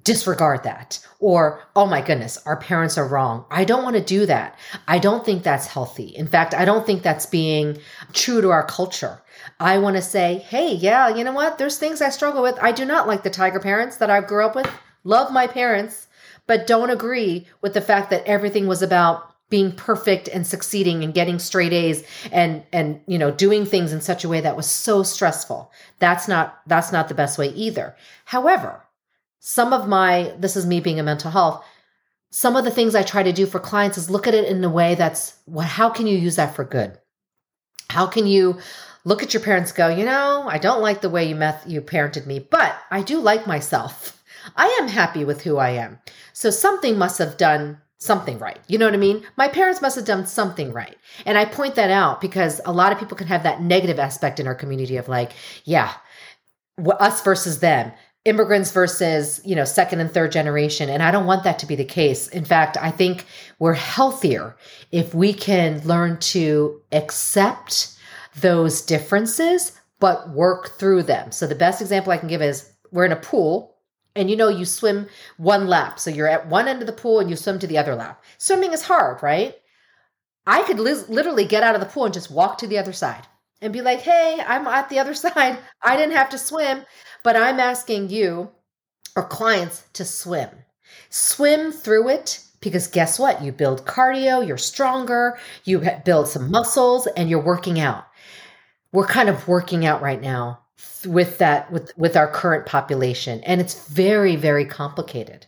disregard 0.09 0.63
that 0.63 0.99
or 1.19 1.63
oh 1.77 1.85
my 1.85 2.01
goodness 2.01 2.39
our 2.47 2.57
parents 2.57 2.97
are 2.97 3.07
wrong. 3.07 3.45
I 3.51 3.65
don't 3.65 3.83
want 3.83 3.97
to 3.97 4.03
do 4.03 4.25
that. 4.25 4.59
I 4.87 4.99
don't 4.99 5.23
think 5.23 5.43
that's 5.43 5.67
healthy. 5.67 6.09
In 6.17 6.27
fact 6.27 6.55
i 6.55 6.65
don't 6.65 6.87
think 6.87 7.03
that's 7.03 7.27
being 7.27 7.77
true 8.15 8.41
to 8.41 8.49
our 8.49 8.65
culture. 8.65 9.21
I 9.61 9.77
want 9.77 9.97
to 9.97 10.03
say 10.03 10.39
hey 10.49 10.73
yeah 10.73 11.09
you 11.09 11.25
know 11.25 11.35
what? 11.35 11.59
There's 11.59 11.77
things 11.79 12.01
i 12.01 12.09
struggle 12.09 12.43
with. 12.43 12.57
I 12.63 12.73
do 12.73 12.87
not 12.87 13.07
like 13.07 13.23
the 13.23 13.39
tiger 13.39 13.61
parents 13.61 13.99
that 13.99 14.09
i 14.09 14.23
grew 14.23 14.47
up 14.47 14.57
with. 14.57 14.71
Love 15.05 15.31
my 15.31 15.47
parents 15.47 16.07
but 16.47 16.67
don't 16.67 16.89
agree 16.89 17.47
with 17.61 17.75
the 17.75 17.83
fact 17.83 18.09
that 18.09 18.25
everything 18.25 18.67
was 18.67 18.81
about 18.81 19.35
being 19.51 19.73
perfect 19.73 20.29
and 20.29 20.47
succeeding 20.47 21.05
and 21.05 21.15
getting 21.15 21.39
straight 21.39 21.75
A's 21.75 22.03
and 22.33 22.63
and 22.73 23.01
you 23.07 23.19
know 23.19 23.31
doing 23.31 23.67
things 23.67 23.93
in 23.93 24.01
such 24.01 24.25
a 24.25 24.29
way 24.29 24.41
that 24.41 24.57
was 24.57 24.67
so 24.67 25.03
stressful. 25.03 25.71
That's 25.99 26.27
not 26.29 26.61
that's 26.67 26.93
not 26.93 27.09
the 27.09 27.15
best 27.15 27.39
way 27.39 27.49
either. 27.51 27.95
However, 28.25 28.83
some 29.41 29.73
of 29.73 29.89
my 29.89 30.35
this 30.39 30.57
is 30.57 30.67
me 30.67 30.81
being 30.81 31.01
a 31.01 31.03
mental 31.03 31.31
health 31.31 31.65
some 32.31 32.57
of 32.57 32.65
the 32.65 32.71
things 32.71 32.95
I 32.95 33.03
try 33.03 33.23
to 33.23 33.33
do 33.33 33.47
for 33.47 33.59
clients 33.59 33.97
is 33.97 34.11
look 34.11 34.27
at 34.27 34.35
it 34.35 34.49
in 34.49 34.63
a 34.63 34.69
way 34.69 34.95
that's 34.95 35.35
well, 35.47 35.67
how 35.67 35.89
can 35.89 36.07
you 36.07 36.19
use 36.19 36.37
that 36.37 36.55
for 36.55 36.65
good? 36.65 36.99
How 37.89 38.07
can 38.07 38.27
you 38.27 38.59
look 39.05 39.23
at 39.23 39.33
your 39.33 39.43
parents 39.43 39.73
go, 39.73 39.89
you 39.89 40.05
know, 40.05 40.45
I 40.47 40.59
don't 40.59 40.83
like 40.83 41.01
the 41.01 41.11
way 41.11 41.29
you 41.29 41.35
met 41.35 41.67
you 41.67 41.81
parented 41.81 42.27
me, 42.27 42.39
but 42.39 42.77
I 42.91 43.03
do 43.03 43.19
like 43.19 43.47
myself. 43.47 44.23
I 44.57 44.67
am 44.81 44.89
happy 44.89 45.25
with 45.25 45.43
who 45.43 45.57
I 45.57 45.71
am. 45.71 45.99
So 46.33 46.51
something 46.51 46.99
must 46.99 47.19
have 47.19 47.37
done 47.37 47.81
something 47.99 48.39
right. 48.39 48.59
You 48.69 48.79
know 48.79 48.85
what 48.85 48.95
I 48.95 48.99
mean? 48.99 49.25
My 49.37 49.49
parents 49.49 49.83
must 49.83 49.97
have 49.97 50.05
done 50.05 50.27
something 50.27 50.73
right. 50.73 50.97
And 51.27 51.37
I 51.37 51.47
point 51.47 51.75
that 51.75 51.91
out 51.91 52.21
because 52.21 52.61
a 52.65 52.73
lot 52.73 52.93
of 52.93 52.99
people 52.99 53.17
can 53.17 53.27
have 53.27 53.43
that 53.43 53.61
negative 53.61 53.99
aspect 53.99 54.39
in 54.39 54.47
our 54.47 54.55
community 54.55 54.97
of 54.99 55.09
like, 55.09 55.33
yeah, 55.65 55.95
us 57.01 57.23
versus 57.23 57.59
them 57.61 57.93
immigrants 58.29 58.71
versus 58.73 59.41
you 59.45 59.57
know 59.57 59.65
second 59.65 60.01
and 60.01 60.13
third 60.13 60.31
generation 60.31 60.89
and 60.89 61.03
i 61.03 61.11
don't 61.11 61.27
want 61.27 61.45
that 61.45 61.59
to 61.59 61.67
be 61.67 61.75
the 61.75 61.85
case 61.85 62.29
in 62.29 62.45
fact 62.45 62.77
i 62.81 62.91
think 62.91 63.25
we're 63.59 63.73
healthier 63.73 64.57
if 64.93 65.15
we 65.15 65.33
can 65.33 65.81
learn 65.87 66.19
to 66.19 66.81
accept 66.93 67.97
those 68.41 68.83
differences 68.83 69.73
but 69.99 70.29
work 70.31 70.79
through 70.79 71.03
them 71.03 71.33
so 71.33 71.47
the 71.47 71.55
best 71.55 71.81
example 71.81 72.13
i 72.13 72.19
can 72.19 72.29
give 72.29 72.43
is 72.43 72.71
we're 72.93 73.07
in 73.07 73.13
a 73.13 73.17
pool 73.17 73.75
and 74.19 74.29
you 74.29 74.35
know, 74.35 74.49
you 74.49 74.65
swim 74.65 75.07
one 75.37 75.69
lap. 75.69 76.01
So 76.01 76.11
you're 76.11 76.27
at 76.27 76.49
one 76.49 76.67
end 76.67 76.81
of 76.81 76.89
the 76.89 76.93
pool 76.93 77.21
and 77.21 77.31
you 77.31 77.37
swim 77.37 77.61
to 77.61 77.69
the 77.69 77.79
other 77.79 77.95
lap. 77.95 78.25
Swimming 78.39 78.73
is 78.73 78.83
hard, 78.83 79.23
right? 79.23 79.55
I 80.45 80.65
could 80.65 80.81
li- 80.81 81.05
literally 81.09 81.45
get 81.45 81.63
out 81.63 81.77
of 81.77 81.81
the 81.81 81.87
pool 81.87 82.05
and 82.05 82.15
just 82.15 82.31
walk 82.31 82.59
to 82.59 82.67
the 82.67 82.79
other 82.79 82.93
side 82.93 83.27
and 83.61 83.73
be 83.73 83.81
like, 83.81 84.01
hey, 84.01 84.43
I'm 84.45 84.67
at 84.67 84.89
the 84.89 84.99
other 84.99 85.15
side. 85.25 85.59
I 85.83 85.97
didn't 85.97 86.17
have 86.17 86.31
to 86.31 86.39
swim, 86.39 86.85
but 87.29 87.37
I'm 87.37 87.61
asking 87.61 88.09
you 88.09 88.49
or 89.15 89.23
clients 89.23 89.85
to 89.93 90.03
swim. 90.03 90.49
Swim 91.11 91.73
through 91.73 92.09
it 92.09 92.43
because 92.61 92.87
guess 92.87 93.19
what? 93.19 93.43
You 93.43 93.53
build 93.53 93.85
cardio, 93.85 94.47
you're 94.47 94.57
stronger, 94.57 95.39
you 95.65 95.87
build 96.07 96.29
some 96.29 96.51
muscles, 96.51 97.07
and 97.19 97.29
you're 97.29 97.39
working 97.39 97.79
out. 97.79 98.07
We're 98.93 99.07
kind 99.07 99.29
of 99.29 99.47
working 99.47 99.85
out 99.85 100.01
right 100.01 100.23
now 100.23 100.61
with 101.05 101.37
that 101.37 101.71
with 101.71 101.93
with 101.99 102.17
our 102.17 102.31
current 102.31 102.65
population 102.65 103.43
and 103.45 103.61
it's 103.61 103.87
very 103.91 104.35
very 104.35 104.65
complicated. 104.65 105.45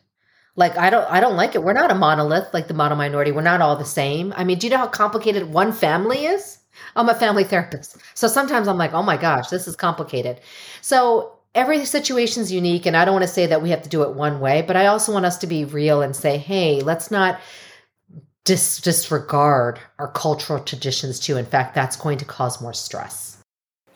Like 0.57 0.77
i 0.77 0.91
don't 0.91 1.11
i 1.11 1.19
don't 1.19 1.37
like 1.37 1.55
it. 1.55 1.63
We're 1.63 1.73
not 1.73 1.91
a 1.91 1.95
monolith 1.95 2.53
like 2.53 2.69
the 2.69 2.75
model 2.75 2.99
minority. 2.99 3.33
We're 3.33 3.41
not 3.41 3.63
all 3.63 3.77
the 3.77 3.87
same. 3.87 4.35
I 4.37 4.45
mean 4.45 4.59
do 4.59 4.67
you 4.67 4.71
know 4.71 4.77
how 4.77 4.87
complicated 4.87 5.45
one 5.45 5.73
family 5.73 6.27
is? 6.27 6.59
I'm 6.95 7.09
a 7.09 7.15
family 7.15 7.45
therapist. 7.45 7.97
So 8.13 8.29
sometimes 8.29 8.69
i'm 8.69 8.77
like 8.77 8.93
oh 8.93 9.03
my 9.03 9.17
gosh 9.17 9.49
this 9.49 9.67
is 9.67 9.77
complicated. 9.77 10.43
So 10.83 11.40
every 11.55 11.85
situation 11.85 12.43
is 12.43 12.53
unique 12.53 12.87
and 12.87 12.97
i 12.97 13.05
don't 13.05 13.15
want 13.15 13.27
to 13.27 13.29
say 13.29 13.47
that 13.47 13.63
we 13.63 13.71
have 13.71 13.83
to 13.83 13.89
do 13.89 14.03
it 14.03 14.15
one 14.15 14.41
way 14.41 14.63
but 14.63 14.77
i 14.77 14.87
also 14.87 15.13
want 15.13 15.27
us 15.27 15.39
to 15.39 15.47
be 15.47 15.65
real 15.65 16.03
and 16.03 16.15
say 16.15 16.39
hey 16.39 16.81
let's 16.81 17.11
not 17.11 17.41
dis- 18.45 18.81
disregard 18.81 19.79
our 19.99 20.11
cultural 20.13 20.61
traditions 20.61 21.19
too 21.19 21.37
in 21.37 21.47
fact 21.47 21.75
that's 21.75 21.97
going 21.97 22.19
to 22.19 22.25
cause 22.25 22.61
more 22.61 22.75
stress 22.75 23.31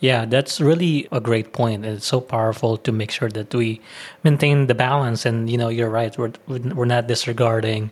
yeah, 0.00 0.26
that's 0.26 0.61
really 0.61 1.08
a 1.12 1.20
great 1.20 1.54
point. 1.54 1.87
It's 1.87 2.04
so 2.04 2.20
powerful 2.20 2.76
to 2.76 2.92
make 2.92 3.11
sure 3.11 3.30
that 3.30 3.54
we 3.54 3.80
maintain 4.23 4.66
the 4.66 4.75
balance. 4.75 5.25
And 5.25 5.49
you 5.49 5.56
know, 5.56 5.70
you're 5.70 5.88
right. 5.88 6.12
We're 6.18 6.32
we're 6.46 6.84
not 6.84 7.06
disregarding, 7.06 7.90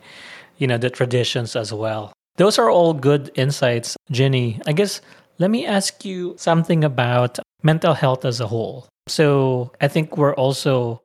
you 0.59 0.67
know, 0.67 0.77
the 0.77 0.91
traditions 0.91 1.57
as 1.57 1.73
well. 1.73 2.13
Those 2.37 2.59
are 2.59 2.69
all 2.69 2.93
good 2.93 3.31
insights, 3.35 3.97
Jeannie 4.11 4.61
I 4.67 4.73
guess 4.73 5.01
let 5.39 5.51
me 5.51 5.67
ask 5.67 6.05
you 6.05 6.35
something 6.39 6.85
about 6.85 7.39
mental 7.63 7.95
health 7.95 8.25
as 8.25 8.41
a 8.41 8.47
whole. 8.47 8.89
So 9.09 9.73
I 9.81 9.89
think 9.89 10.17
we're 10.17 10.35
also 10.35 11.03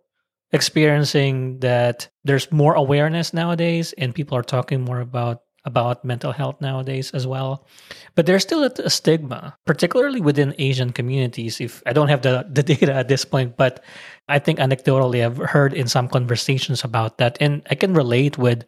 experiencing 0.52 1.60
that 1.60 2.10
there's 2.24 2.52
more 2.52 2.74
awareness 2.74 3.34
nowadays, 3.34 3.94
and 3.98 4.16
people 4.16 4.38
are 4.38 4.44
talking 4.44 4.82
more 4.82 5.00
about 5.00 5.42
about 5.66 6.06
mental 6.06 6.32
health 6.32 6.56
nowadays 6.62 7.12
as 7.12 7.28
well. 7.28 7.68
But 8.16 8.26
there's 8.26 8.42
still 8.42 8.64
a, 8.64 8.72
a, 8.86 8.90
stigma, 8.90 9.58
particularly 9.66 10.22
within 10.22 10.56
Asian 10.58 10.94
communities. 10.94 11.60
If 11.60 11.84
I 11.86 11.92
don't 11.92 12.08
have 12.08 12.22
the, 12.22 12.48
the 12.50 12.64
data 12.74 12.94
at 12.94 13.10
this 13.10 13.26
point, 13.26 13.58
but 13.58 13.84
I 14.30 14.40
think 14.40 14.60
anecdotally 14.60 15.26
I've 15.26 15.38
heard 15.38 15.74
in 15.74 15.88
some 15.90 16.08
conversations 16.08 16.86
about 16.86 17.18
that. 17.18 17.38
And 17.42 17.68
I 17.70 17.76
can 17.76 17.94
relate 17.94 18.38
with 18.38 18.64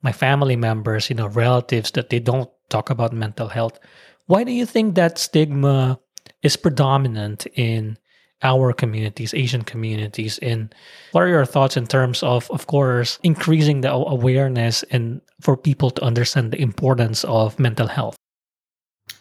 my 0.00 0.10
family 0.10 0.56
members, 0.56 1.10
you 1.10 1.16
know, 1.16 1.28
relatives 1.28 1.90
that 1.92 2.08
they 2.08 2.18
don't 2.18 2.48
talk 2.70 2.88
about 2.88 3.12
mental 3.12 3.48
health. 3.48 3.78
Why 4.26 4.42
do 4.42 4.52
you 4.52 4.64
think 4.64 4.94
that 4.94 5.18
stigma 5.18 6.00
is 6.42 6.56
predominant 6.56 7.46
in 7.54 7.98
our 8.42 8.72
communities, 8.72 9.34
Asian 9.34 9.62
communities. 9.62 10.38
And 10.38 10.74
what 11.12 11.22
are 11.22 11.28
your 11.28 11.44
thoughts 11.44 11.76
in 11.76 11.86
terms 11.86 12.22
of, 12.22 12.50
of 12.50 12.66
course, 12.66 13.18
increasing 13.22 13.80
the 13.80 13.92
awareness 13.92 14.84
and 14.90 15.20
for 15.40 15.56
people 15.56 15.90
to 15.90 16.02
understand 16.02 16.52
the 16.52 16.60
importance 16.60 17.24
of 17.24 17.58
mental 17.58 17.88
health? 17.88 18.16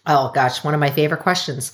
Oh 0.06 0.32
gosh, 0.34 0.64
one 0.64 0.74
of 0.74 0.80
my 0.80 0.92
favorite 0.92 1.22
questions. 1.22 1.74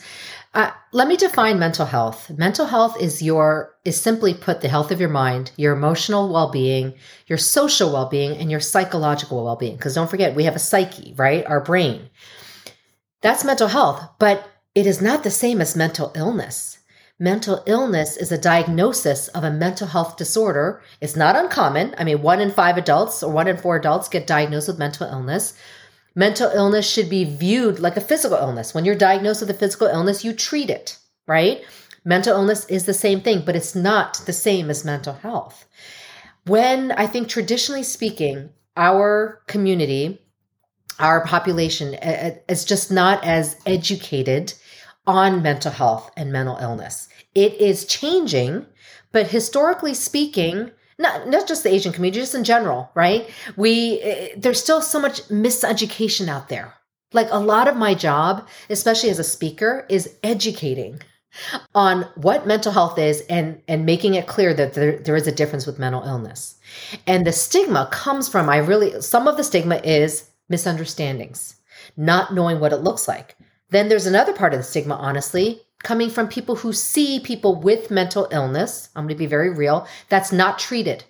Uh, 0.55 0.69
let 0.91 1.07
me 1.07 1.17
define 1.17 1.57
mental 1.57 1.85
health. 1.85 2.29
Mental 2.29 2.65
health 2.65 2.95
is 3.01 3.23
your 3.23 3.73
is 3.85 3.99
simply 3.99 4.33
put 4.35 4.61
the 4.61 4.69
health 4.69 4.91
of 4.91 4.99
your 4.99 5.09
mind, 5.09 5.51
your 5.57 5.73
emotional 5.73 6.31
well-being, 6.31 6.93
your 7.25 7.39
social 7.39 7.91
well-being, 7.91 8.37
and 8.37 8.51
your 8.51 8.59
psychological 8.59 9.43
well-being. 9.43 9.75
Because 9.75 9.95
don't 9.95 10.09
forget, 10.09 10.35
we 10.35 10.43
have 10.43 10.55
a 10.55 10.59
psyche, 10.59 11.13
right? 11.17 11.45
Our 11.45 11.59
brain. 11.59 12.09
That's 13.21 13.43
mental 13.43 13.67
health, 13.67 14.03
but 14.19 14.47
it 14.75 14.87
is 14.87 15.01
not 15.01 15.23
the 15.23 15.31
same 15.31 15.61
as 15.61 15.75
mental 15.75 16.11
illness. 16.15 16.79
Mental 17.19 17.63
illness 17.67 18.17
is 18.17 18.31
a 18.31 18.37
diagnosis 18.37 19.27
of 19.29 19.43
a 19.43 19.51
mental 19.51 19.87
health 19.87 20.17
disorder. 20.17 20.81
It's 20.99 21.15
not 21.15 21.35
uncommon. 21.35 21.93
I 21.97 22.03
mean, 22.03 22.21
one 22.21 22.41
in 22.41 22.51
five 22.51 22.75
adults 22.75 23.21
or 23.21 23.31
one 23.31 23.47
in 23.47 23.57
four 23.57 23.75
adults 23.75 24.09
get 24.09 24.25
diagnosed 24.25 24.67
with 24.67 24.79
mental 24.79 25.07
illness. 25.07 25.53
Mental 26.15 26.49
illness 26.49 26.89
should 26.89 27.09
be 27.09 27.23
viewed 27.23 27.79
like 27.79 27.97
a 27.97 28.01
physical 28.01 28.37
illness. 28.37 28.73
When 28.73 28.83
you're 28.83 28.95
diagnosed 28.95 29.41
with 29.41 29.49
a 29.51 29.55
physical 29.55 29.87
illness, 29.87 30.23
you 30.23 30.33
treat 30.33 30.69
it, 30.69 30.97
right? 31.27 31.63
Mental 32.03 32.35
illness 32.35 32.65
is 32.65 32.85
the 32.85 32.93
same 32.93 33.21
thing, 33.21 33.43
but 33.45 33.55
it's 33.55 33.75
not 33.75 34.21
the 34.25 34.33
same 34.33 34.69
as 34.69 34.83
mental 34.83 35.13
health. 35.13 35.65
When 36.45 36.91
I 36.91 37.07
think 37.07 37.29
traditionally 37.29 37.83
speaking, 37.83 38.49
our 38.75 39.41
community, 39.47 40.19
our 40.99 41.25
population 41.25 41.95
eh, 41.95 41.99
eh, 42.01 42.35
is 42.49 42.65
just 42.65 42.91
not 42.91 43.23
as 43.23 43.55
educated 43.65 44.53
on 45.05 45.41
mental 45.41 45.71
health 45.71 46.11
and 46.15 46.31
mental 46.31 46.57
illness. 46.57 47.09
It 47.35 47.53
is 47.55 47.85
changing, 47.85 48.65
but 49.11 49.27
historically 49.27 49.93
speaking, 49.93 50.71
not 50.97 51.27
not 51.27 51.47
just 51.47 51.63
the 51.63 51.73
Asian 51.73 51.91
community, 51.91 52.21
just 52.21 52.35
in 52.35 52.43
general, 52.43 52.89
right? 52.95 53.29
We 53.55 54.01
eh, 54.01 54.29
there's 54.37 54.61
still 54.61 54.81
so 54.81 54.99
much 54.99 55.21
miseducation 55.29 56.27
out 56.27 56.49
there. 56.49 56.73
Like 57.11 57.27
a 57.31 57.39
lot 57.39 57.67
of 57.67 57.75
my 57.75 57.93
job, 57.93 58.47
especially 58.69 59.09
as 59.09 59.19
a 59.19 59.23
speaker, 59.23 59.85
is 59.89 60.15
educating 60.23 60.99
on 61.73 62.03
what 62.15 62.47
mental 62.47 62.71
health 62.71 62.97
is 62.97 63.21
and 63.29 63.61
and 63.67 63.85
making 63.85 64.13
it 64.13 64.27
clear 64.27 64.53
that 64.53 64.73
there, 64.73 64.99
there 64.99 65.15
is 65.15 65.27
a 65.27 65.31
difference 65.31 65.65
with 65.65 65.79
mental 65.79 66.03
illness. 66.03 66.55
And 67.07 67.25
the 67.25 67.31
stigma 67.31 67.89
comes 67.91 68.29
from 68.29 68.49
I 68.49 68.57
really 68.57 69.01
some 69.01 69.27
of 69.27 69.37
the 69.37 69.43
stigma 69.43 69.77
is 69.77 70.29
misunderstandings, 70.49 71.55
not 71.97 72.33
knowing 72.33 72.59
what 72.59 72.73
it 72.73 72.83
looks 72.83 73.07
like. 73.07 73.35
Then 73.73 73.89
there's 73.89 74.05
another 74.05 74.33
part 74.33 74.53
of 74.53 74.59
the 74.59 74.63
stigma 74.63 74.93
honestly 74.93 75.63
coming 75.81 76.11
from 76.11 76.27
people 76.27 76.57
who 76.57 76.71
see 76.71 77.19
people 77.19 77.59
with 77.59 77.89
mental 77.89 78.27
illness. 78.29 78.89
I'm 78.95 79.05
going 79.05 79.15
to 79.15 79.19
be 79.19 79.25
very 79.25 79.49
real, 79.49 79.87
that's 80.09 80.31
not 80.31 80.59
treated. 80.59 81.03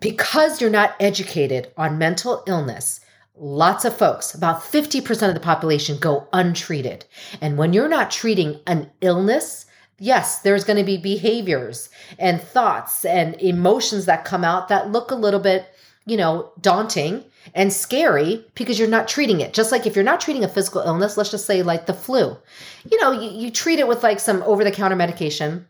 Because 0.00 0.60
you're 0.60 0.68
not 0.68 0.96
educated 0.98 1.72
on 1.76 1.96
mental 1.96 2.42
illness, 2.48 2.98
lots 3.36 3.84
of 3.84 3.96
folks, 3.96 4.34
about 4.34 4.62
50% 4.62 5.28
of 5.28 5.34
the 5.34 5.40
population 5.40 5.96
go 5.96 6.26
untreated. 6.32 7.04
And 7.40 7.56
when 7.56 7.72
you're 7.72 7.88
not 7.88 8.10
treating 8.10 8.58
an 8.66 8.90
illness, 9.00 9.66
yes, 10.00 10.40
there's 10.40 10.64
going 10.64 10.78
to 10.78 10.84
be 10.84 10.96
behaviors 10.96 11.88
and 12.18 12.42
thoughts 12.42 13.04
and 13.04 13.40
emotions 13.40 14.06
that 14.06 14.24
come 14.24 14.42
out 14.42 14.66
that 14.68 14.90
look 14.90 15.12
a 15.12 15.14
little 15.14 15.38
bit, 15.38 15.68
you 16.04 16.16
know, 16.16 16.50
daunting 16.60 17.24
and 17.54 17.72
scary 17.72 18.44
because 18.54 18.78
you're 18.78 18.88
not 18.88 19.08
treating 19.08 19.40
it. 19.40 19.54
Just 19.54 19.72
like 19.72 19.86
if 19.86 19.94
you're 19.94 20.04
not 20.04 20.20
treating 20.20 20.44
a 20.44 20.48
physical 20.48 20.82
illness, 20.82 21.16
let's 21.16 21.30
just 21.30 21.46
say 21.46 21.62
like 21.62 21.86
the 21.86 21.94
flu, 21.94 22.36
you 22.90 23.00
know, 23.00 23.12
you, 23.12 23.30
you 23.30 23.50
treat 23.50 23.78
it 23.78 23.88
with 23.88 24.02
like 24.02 24.20
some 24.20 24.42
over 24.42 24.64
the 24.64 24.70
counter 24.70 24.96
medication 24.96 25.66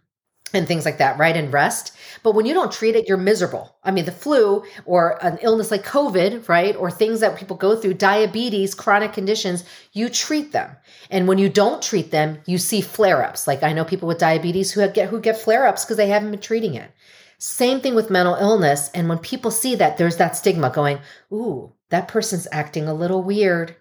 and 0.54 0.66
things 0.66 0.84
like 0.84 0.98
that, 0.98 1.18
right? 1.18 1.36
And 1.36 1.52
rest. 1.52 1.94
But 2.22 2.34
when 2.34 2.46
you 2.46 2.54
don't 2.54 2.72
treat 2.72 2.96
it, 2.96 3.06
you're 3.06 3.18
miserable. 3.18 3.76
I 3.84 3.90
mean, 3.90 4.06
the 4.06 4.12
flu 4.12 4.64
or 4.86 5.22
an 5.24 5.38
illness 5.42 5.70
like 5.70 5.84
COVID, 5.84 6.48
right? 6.48 6.74
Or 6.74 6.90
things 6.90 7.20
that 7.20 7.36
people 7.36 7.56
go 7.56 7.76
through, 7.76 7.94
diabetes, 7.94 8.74
chronic 8.74 9.12
conditions, 9.12 9.64
you 9.92 10.08
treat 10.08 10.52
them. 10.52 10.70
And 11.10 11.28
when 11.28 11.38
you 11.38 11.48
don't 11.48 11.82
treat 11.82 12.10
them, 12.10 12.38
you 12.46 12.58
see 12.58 12.80
flare 12.80 13.22
ups. 13.22 13.46
Like 13.46 13.62
I 13.62 13.72
know 13.72 13.84
people 13.84 14.08
with 14.08 14.18
diabetes 14.18 14.72
who 14.72 14.88
get, 14.88 15.10
who 15.10 15.20
get 15.20 15.38
flare 15.38 15.66
ups 15.66 15.84
because 15.84 15.96
they 15.98 16.08
haven't 16.08 16.30
been 16.30 16.40
treating 16.40 16.74
it. 16.74 16.90
Same 17.38 17.80
thing 17.80 17.94
with 17.94 18.10
mental 18.10 18.34
illness. 18.34 18.90
And 18.94 19.08
when 19.08 19.18
people 19.18 19.50
see 19.50 19.74
that, 19.76 19.96
there's 19.96 20.16
that 20.16 20.36
stigma 20.36 20.70
going, 20.70 20.98
ooh, 21.32 21.72
that 21.90 22.08
person's 22.08 22.48
acting 22.52 22.88
a 22.88 22.94
little 22.94 23.22
weird 23.22 23.76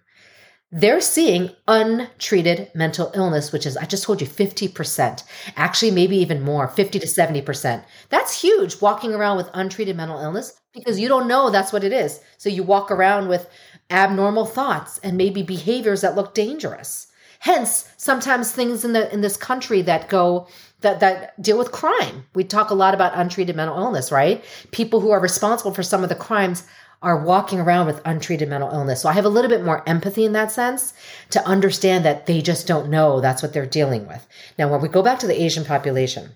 they're 0.71 0.99
seeing 0.99 1.51
untreated 1.67 2.69
mental 2.75 3.11
illness, 3.13 3.53
which 3.53 3.65
is, 3.65 3.77
I 3.77 3.85
just 3.85 4.03
told 4.03 4.19
you, 4.19 4.27
50%, 4.27 5.23
actually, 5.55 5.91
maybe 5.91 6.17
even 6.17 6.41
more, 6.41 6.67
50 6.67 6.99
to 6.99 7.07
70%. 7.07 7.83
That's 8.09 8.41
huge 8.41 8.81
walking 8.81 9.13
around 9.13 9.37
with 9.37 9.49
untreated 9.53 9.95
mental 9.95 10.19
illness 10.19 10.59
because 10.73 10.99
you 10.99 11.07
don't 11.07 11.27
know 11.27 11.49
that's 11.49 11.71
what 11.71 11.85
it 11.85 11.93
is. 11.93 12.19
So 12.37 12.49
you 12.49 12.63
walk 12.63 12.91
around 12.91 13.29
with 13.29 13.49
abnormal 13.89 14.45
thoughts 14.45 14.97
and 14.99 15.15
maybe 15.15 15.41
behaviors 15.41 16.01
that 16.01 16.15
look 16.15 16.33
dangerous. 16.33 17.07
Hence, 17.39 17.89
sometimes 17.97 18.51
things 18.51 18.83
in 18.83 18.93
the 18.93 19.13
in 19.13 19.21
this 19.21 19.37
country 19.37 19.83
that 19.83 20.09
go 20.09 20.47
that 20.81 20.99
that 20.99 21.41
deal 21.41 21.57
with 21.57 21.71
crime. 21.71 22.25
We 22.35 22.43
talk 22.43 22.69
a 22.69 22.75
lot 22.75 22.93
about 22.93 23.15
untreated 23.15 23.55
mental 23.55 23.77
illness, 23.77 24.11
right? 24.11 24.43
People 24.71 24.99
who 24.99 25.11
are 25.11 25.19
responsible 25.19 25.73
for 25.73 25.83
some 25.83 26.03
of 26.03 26.09
the 26.09 26.15
crimes 26.15 26.63
are 27.01 27.23
walking 27.23 27.59
around 27.59 27.85
with 27.85 28.01
untreated 28.05 28.49
mental 28.49 28.71
illness. 28.71 29.01
So 29.01 29.09
I 29.09 29.13
have 29.13 29.25
a 29.25 29.29
little 29.29 29.49
bit 29.49 29.63
more 29.63 29.87
empathy 29.87 30.25
in 30.25 30.33
that 30.33 30.51
sense 30.51 30.93
to 31.29 31.45
understand 31.45 32.03
that 32.05 32.25
they 32.25 32.41
just 32.41 32.65
don't 32.67 32.89
know 32.89 33.19
that's 33.19 33.43
what 33.43 33.53
they're 33.53 33.67
dealing 33.67 34.07
with. 34.07 34.27
Now, 34.57 34.69
when 34.69 34.81
we 34.81 34.89
go 34.89 35.03
back 35.03 35.19
to 35.19 35.27
the 35.27 35.39
Asian 35.39 35.63
population, 35.63 36.31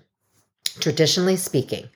traditionally 0.78 1.36
speaking, 1.36 1.88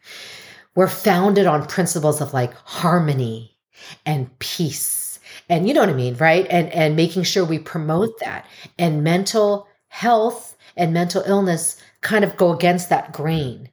we're 0.75 0.89
founded 0.89 1.47
on 1.47 1.67
principles 1.67 2.21
of 2.21 2.35
like 2.35 2.55
harmony 2.55 3.57
and 4.05 4.37
peace. 4.41 5.21
And 5.49 5.69
you 5.69 5.75
know 5.75 5.81
what 5.81 5.91
I 5.91 5.95
mean, 5.95 6.17
right? 6.17 6.47
And 6.51 6.69
and 6.73 6.97
making 6.97 7.23
sure 7.23 7.45
we 7.45 7.59
promote 7.59 8.19
that. 8.19 8.47
And 8.79 9.05
mental 9.05 9.69
health 9.89 10.57
and 10.77 10.93
mental 10.93 11.23
illness 11.25 11.81
kind 12.07 12.25
of 12.25 12.37
go 12.37 12.53
against 12.53 12.89
that 12.89 13.13
grain. 13.13 13.69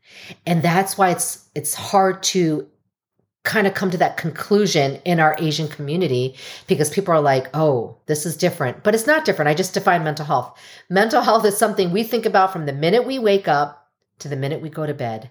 And 0.47 0.63
that's 0.63 0.97
why 0.97 1.11
it's 1.11 1.47
it's 1.53 1.75
hard 1.75 2.23
to 2.23 2.67
kind 3.43 3.67
of 3.67 3.75
come 3.75 3.91
to 3.91 3.97
that 3.97 4.17
conclusion 4.17 4.99
in 5.05 5.19
our 5.19 5.35
Asian 5.37 5.67
community 5.67 6.35
because 6.65 6.89
people 6.89 7.13
are 7.13 7.21
like, 7.21 7.47
oh, 7.53 7.95
this 8.07 8.25
is 8.25 8.35
different. 8.35 8.83
But 8.83 8.95
it's 8.95 9.05
not 9.05 9.23
different. 9.23 9.49
I 9.49 9.53
just 9.53 9.75
define 9.75 10.03
mental 10.03 10.25
health. 10.25 10.57
Mental 10.89 11.21
health 11.21 11.45
is 11.45 11.57
something 11.57 11.91
we 11.91 12.03
think 12.03 12.25
about 12.25 12.51
from 12.51 12.65
the 12.65 12.73
minute 12.73 13.05
we 13.05 13.19
wake 13.19 13.47
up 13.47 13.91
to 14.17 14.27
the 14.27 14.35
minute 14.35 14.61
we 14.61 14.69
go 14.69 14.87
to 14.87 14.95
bed. 14.95 15.29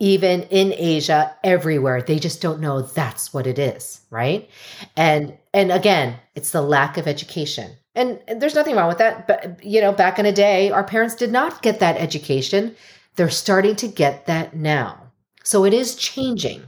Even 0.00 0.42
in 0.44 0.74
Asia, 0.76 1.32
everywhere, 1.44 2.02
they 2.02 2.18
just 2.18 2.42
don't 2.42 2.60
know 2.60 2.82
that's 2.82 3.32
what 3.32 3.46
it 3.46 3.58
is, 3.58 4.00
right? 4.10 4.50
And 4.96 5.38
and 5.54 5.70
again, 5.70 6.16
it's 6.34 6.50
the 6.50 6.60
lack 6.60 6.98
of 6.98 7.06
education. 7.06 7.76
And 7.96 8.20
there's 8.28 8.54
nothing 8.54 8.76
wrong 8.76 8.88
with 8.88 8.98
that, 8.98 9.26
but 9.26 9.64
you 9.64 9.80
know, 9.80 9.90
back 9.90 10.18
in 10.18 10.26
the 10.26 10.32
day, 10.32 10.70
our 10.70 10.84
parents 10.84 11.14
did 11.14 11.32
not 11.32 11.62
get 11.62 11.80
that 11.80 11.96
education. 11.96 12.76
They're 13.16 13.30
starting 13.30 13.74
to 13.76 13.88
get 13.88 14.26
that 14.26 14.54
now. 14.54 15.02
So 15.42 15.64
it 15.64 15.72
is 15.72 15.96
changing. 15.96 16.62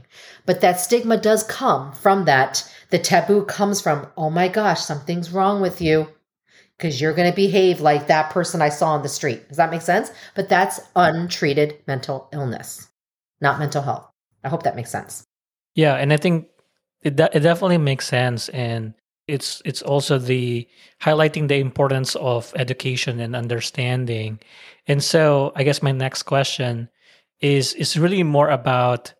But 0.45 0.61
that 0.61 0.79
stigma 0.79 1.17
does 1.17 1.43
come 1.43 1.91
from 1.91 2.25
that. 2.25 2.67
The 2.89 2.97
taboo 2.97 3.45
comes 3.45 3.79
from, 3.79 4.07
oh 4.17 4.31
my 4.31 4.47
gosh, 4.47 4.81
something's 4.81 5.31
wrong 5.31 5.61
with 5.61 5.79
you 5.79 6.07
because 6.77 6.99
you're 6.99 7.13
going 7.13 7.29
to 7.29 7.35
behave 7.35 7.81
like 7.81 8.07
that 8.07 8.31
person 8.31 8.61
I 8.61 8.69
saw 8.69 8.93
on 8.93 9.03
the 9.03 9.09
street. 9.09 9.47
Does 9.49 9.57
that 9.57 9.69
make 9.69 9.81
sense? 9.81 10.11
But 10.33 10.49
that's 10.49 10.79
untreated 10.95 11.77
mental 11.85 12.29
illness, 12.31 12.87
not 13.41 13.59
mental 13.59 13.83
health. 13.83 14.09
I 14.43 14.49
hope 14.49 14.63
that 14.63 14.75
makes 14.75 14.89
sense. 14.89 15.23
Yeah, 15.75 15.95
and 15.95 16.11
I 16.11 16.17
think 16.17 16.47
it 17.03 17.15
de- 17.15 17.35
it 17.35 17.41
definitely 17.41 17.77
makes 17.77 18.07
sense 18.07 18.49
and 18.49 18.93
it's 19.29 19.61
it's 19.63 19.81
also 19.81 20.17
the 20.17 20.67
highlighting 21.01 21.47
the 21.47 21.59
importance 21.59 22.15
of 22.15 22.51
education 22.55 23.19
and 23.19 23.35
understanding. 23.35 24.39
And 24.87 25.03
so, 25.03 25.53
I 25.55 25.63
guess 25.63 25.81
my 25.81 25.91
next 25.91 26.23
question 26.23 26.89
is 27.39 27.73
is 27.73 27.97
really 27.97 28.23
more 28.23 28.49
about 28.49 29.13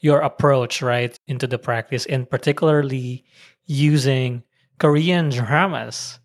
your 0.00 0.20
approach 0.20 0.82
right 0.82 1.18
into 1.26 1.46
the 1.46 1.58
practice 1.58 2.06
and 2.06 2.28
particularly 2.28 3.24
using 3.66 4.42
korean 4.78 5.30
dramas. 5.30 6.18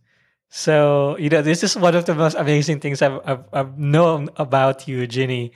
So 0.49 1.17
you 1.17 1.30
know 1.30 1.41
this 1.41 1.63
is 1.63 1.75
one 1.78 1.95
of 1.95 2.06
the 2.06 2.15
most 2.15 2.36
amazing 2.36 2.80
things 2.80 3.02
i've, 3.02 3.21
I've, 3.23 3.45
I've 3.54 3.78
known 3.78 4.30
about 4.36 4.88
you 4.88 5.08
Jeannie. 5.08 5.52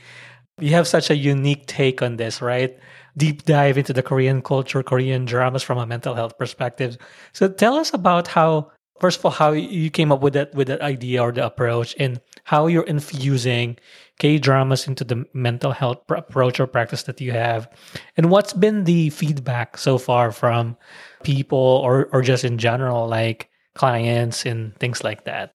You 0.59 0.71
have 0.71 0.87
such 0.87 1.09
a 1.09 1.15
unique 1.15 1.65
take 1.65 2.01
on 2.01 2.17
this 2.17 2.41
right 2.41 2.77
deep 3.17 3.43
dive 3.43 3.77
into 3.77 3.93
the 3.93 4.03
korean 4.03 4.41
culture 4.41 4.83
korean 4.83 5.25
dramas 5.25 5.63
from 5.63 5.77
a 5.77 5.85
mental 5.85 6.15
health 6.15 6.37
perspective 6.37 6.97
so 7.31 7.47
tell 7.47 7.75
us 7.75 7.93
about 7.93 8.27
how 8.27 8.71
first 8.99 9.19
of 9.19 9.25
all 9.25 9.31
how 9.31 9.51
you 9.51 9.89
came 9.89 10.11
up 10.11 10.21
with 10.21 10.33
that 10.33 10.53
with 10.55 10.67
that 10.67 10.81
idea 10.81 11.21
or 11.21 11.31
the 11.31 11.45
approach 11.45 11.95
and 11.99 12.19
how 12.43 12.67
you're 12.67 12.83
infusing 12.83 13.77
K 14.19 14.37
dramas 14.37 14.87
into 14.87 15.03
the 15.03 15.25
mental 15.33 15.71
health 15.71 16.05
pr- 16.07 16.15
approach 16.15 16.59
or 16.59 16.67
practice 16.67 17.03
that 17.03 17.19
you 17.19 17.31
have, 17.31 17.67
and 18.15 18.29
what's 18.29 18.53
been 18.53 18.83
the 18.83 19.09
feedback 19.09 19.77
so 19.77 19.97
far 19.97 20.31
from 20.31 20.77
people 21.23 21.57
or 21.57 22.09
or 22.13 22.21
just 22.21 22.43
in 22.43 22.57
general, 22.57 23.07
like 23.07 23.49
clients 23.73 24.45
and 24.45 24.77
things 24.77 25.03
like 25.03 25.25
that. 25.25 25.53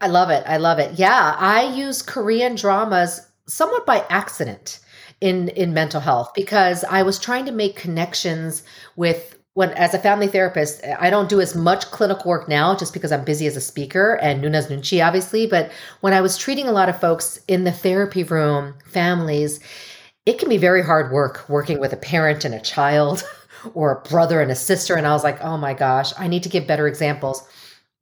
I 0.00 0.06
love 0.08 0.30
it. 0.30 0.44
I 0.46 0.58
love 0.58 0.78
it. 0.78 0.98
Yeah, 0.98 1.34
I 1.38 1.74
use 1.74 2.02
Korean 2.02 2.54
dramas 2.54 3.20
somewhat 3.46 3.86
by 3.86 4.04
accident 4.10 4.78
in 5.20 5.48
in 5.50 5.72
mental 5.72 6.00
health 6.00 6.32
because 6.34 6.84
I 6.84 7.02
was 7.02 7.18
trying 7.18 7.46
to 7.46 7.52
make 7.52 7.76
connections 7.76 8.62
with 8.96 9.36
when 9.54 9.70
as 9.70 9.94
a 9.94 9.98
family 9.98 10.26
therapist, 10.26 10.84
I 10.98 11.08
don't 11.08 11.30
do 11.30 11.40
as 11.40 11.54
much 11.54 11.90
clinical 11.90 12.28
work 12.28 12.46
now 12.46 12.76
just 12.76 12.92
because 12.92 13.10
I'm 13.10 13.24
busy 13.24 13.46
as 13.46 13.56
a 13.56 13.60
speaker 13.60 14.18
and 14.20 14.42
Noona's 14.42 14.66
Noonchi, 14.66 15.04
obviously. 15.04 15.46
But 15.46 15.72
when 16.02 16.12
I 16.12 16.20
was 16.20 16.36
treating 16.36 16.68
a 16.68 16.72
lot 16.72 16.90
of 16.90 17.00
folks 17.00 17.40
in 17.48 17.64
the 17.64 17.72
therapy 17.72 18.22
room, 18.22 18.74
families, 18.84 19.60
it 20.26 20.38
can 20.38 20.50
be 20.50 20.58
very 20.58 20.82
hard 20.82 21.10
work 21.10 21.48
working 21.48 21.80
with 21.80 21.94
a 21.94 21.96
parent 21.96 22.44
and 22.44 22.54
a 22.54 22.60
child 22.60 23.24
or 23.74 23.92
a 23.92 24.08
brother 24.08 24.42
and 24.42 24.50
a 24.50 24.54
sister. 24.56 24.94
And 24.94 25.06
I 25.06 25.14
was 25.14 25.24
like, 25.24 25.42
oh 25.42 25.56
my 25.56 25.72
gosh, 25.72 26.12
I 26.18 26.28
need 26.28 26.42
to 26.42 26.50
give 26.50 26.66
better 26.66 26.86
examples. 26.86 27.42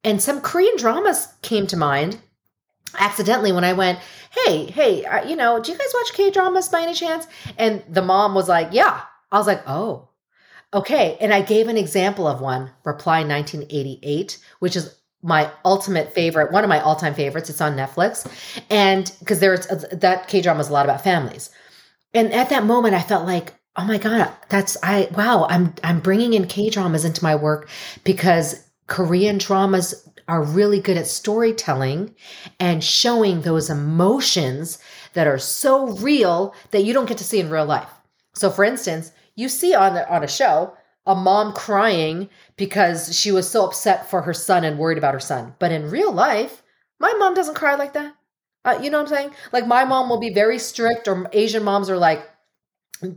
And 0.03 0.21
some 0.21 0.41
Korean 0.41 0.77
dramas 0.77 1.29
came 1.43 1.69
to 1.69 1.77
mind 1.77 2.19
accidentally 2.99 3.53
when 3.53 3.65
I 3.65 3.73
went, 3.73 3.99
hey, 4.31 4.67
hey, 4.67 5.05
uh, 5.05 5.25
you 5.25 5.37
know, 5.37 5.61
do 5.61 5.73
you 5.73 5.79
guys 5.79 5.93
watch 5.95 6.13
K 6.13 6.31
dramas 6.31 6.69
by 6.69 6.83
any 6.83 6.95
chance? 6.95 7.27
And 7.59 7.83
the 7.89 8.03
mom 8.03 8.35
was 8.35 8.49
like, 8.49 8.69
yeah. 8.73 9.03
I 9.33 9.39
was 9.39 9.47
like, 9.47 9.63
oh, 9.67 10.09
Okay. 10.75 11.17
And 11.21 11.33
I 11.33 11.41
gave 11.41 11.69
an 11.69 11.77
example 11.77 12.27
of 12.27 12.41
one, 12.41 12.71
Reply 12.85 13.21
1988, 13.21 14.39
which 14.59 14.75
is 14.75 14.95
my 15.23 15.51
ultimate 15.65 16.13
favorite, 16.13 16.53
one 16.53 16.65
of 16.65 16.69
my 16.69 16.81
all 16.81 16.97
time 16.97 17.15
favorites. 17.15 17.49
It's 17.49 17.61
on 17.61 17.77
Netflix. 17.77 18.27
And 18.69 19.11
because 19.21 19.39
there's 19.39 19.67
that 19.93 20.27
K 20.29 20.43
drama 20.43 20.61
is 20.61 20.69
a 20.69 20.73
lot 20.73 20.85
about 20.85 21.05
families. 21.05 21.51
And 22.13 22.33
at 22.33 22.51
that 22.51 22.65
moment, 22.65 22.95
I 22.95 23.03
felt 23.03 23.25
like, 23.25 23.55
oh 23.77 23.85
my 23.85 23.99
God, 23.99 24.31
that's, 24.49 24.77
I, 24.83 25.09
wow, 25.17 25.47
I'm, 25.49 25.75
I'm 25.83 26.01
bringing 26.01 26.35
in 26.35 26.47
K 26.47 26.71
dramas 26.71 27.05
into 27.05 27.25
my 27.25 27.37
work 27.37 27.69
because 28.03 28.69
Korean 28.89 29.39
dramas 29.39 30.09
are 30.29 30.43
really 30.43 30.81
good 30.81 30.97
at 30.97 31.07
storytelling 31.07 32.15
and 32.59 32.83
showing 32.83 33.43
those 33.43 33.71
emotions 33.71 34.79
that 35.15 35.27
are 35.27 35.39
so 35.39 35.89
real 35.99 36.55
that 36.71 36.85
you 36.85 36.93
don't 36.93 37.07
get 37.09 37.19
to 37.19 37.25
see 37.25 37.41
in 37.41 37.51
real 37.51 37.67
life. 37.67 37.91
So, 38.35 38.51
for 38.51 38.65
instance, 38.65 39.13
you 39.37 39.49
see 39.49 39.75
on 39.75 39.97
on 39.97 40.25
a 40.25 40.29
show 40.29 40.75
a 41.07 41.15
mom 41.15 41.53
crying 41.53 42.29
because 42.57 43.15
she 43.19 43.31
was 43.31 43.49
so 43.51 43.67
upset 43.67 44.09
for 44.09 44.23
her 44.23 44.33
son 44.33 44.65
and 44.65 44.79
worried 44.79 44.99
about 44.99 45.15
her 45.15 45.21
son. 45.21 45.55
But 45.59 45.71
in 45.73 45.91
real 45.91 46.13
life, 46.13 46.63
my 46.99 47.13
mom 47.19 47.35
doesn't 47.35 47.57
cry 47.57 47.75
like 47.75 47.93
that. 47.93 48.15
Uh, 48.65 48.79
you 48.83 48.89
know 48.91 49.03
what 49.03 49.11
I'm 49.11 49.17
saying? 49.17 49.35
Like 49.53 49.67
my 49.67 49.85
mom 49.85 50.09
will 50.09 50.21
be 50.21 50.33
very 50.33 50.59
strict, 50.59 51.07
or 51.07 51.29
Asian 51.33 51.63
moms 51.63 51.91
are 51.91 51.99
like, 51.99 52.27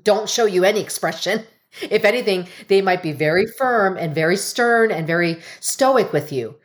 don't 0.04 0.30
show 0.30 0.46
you 0.46 0.64
any 0.64 0.80
expression. 0.82 1.44
If 1.82 2.06
anything, 2.06 2.48
they 2.70 2.82
might 2.82 3.04
be 3.04 3.12
very 3.12 3.46
firm 3.46 3.98
and 3.98 4.16
very 4.16 4.38
stern 4.38 4.90
and 4.90 5.06
very 5.06 5.42
stoic 5.60 6.14
with 6.14 6.32
you. 6.32 6.56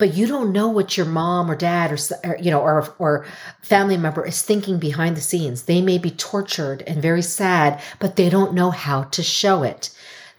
But 0.00 0.14
you 0.14 0.26
don't 0.26 0.50
know 0.50 0.68
what 0.68 0.96
your 0.96 1.04
mom 1.04 1.50
or 1.50 1.54
dad 1.54 1.92
or, 1.92 1.98
or 2.24 2.38
you 2.38 2.50
know 2.50 2.60
or 2.60 2.94
or 2.98 3.26
family 3.60 3.98
member 3.98 4.26
is 4.26 4.40
thinking 4.40 4.78
behind 4.78 5.14
the 5.14 5.20
scenes. 5.20 5.64
They 5.64 5.82
may 5.82 5.98
be 5.98 6.10
tortured 6.10 6.82
and 6.86 7.02
very 7.02 7.20
sad, 7.20 7.80
but 7.98 8.16
they 8.16 8.30
don't 8.30 8.54
know 8.54 8.70
how 8.70 9.04
to 9.04 9.22
show 9.22 9.62
it. 9.62 9.90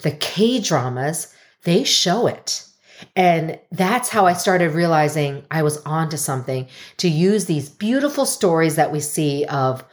The 0.01 0.11
K 0.11 0.59
dramas, 0.59 1.33
they 1.63 1.83
show 1.83 2.25
it. 2.25 2.65
And 3.15 3.59
that's 3.71 4.09
how 4.09 4.25
I 4.25 4.33
started 4.33 4.71
realizing 4.71 5.45
I 5.51 5.61
was 5.61 5.77
onto 5.83 6.17
something 6.17 6.67
to 6.97 7.07
use 7.07 7.45
these 7.45 7.69
beautiful 7.69 8.25
stories 8.25 8.77
that 8.77 8.91
we 8.91 8.99
see 8.99 9.45
of 9.45 9.83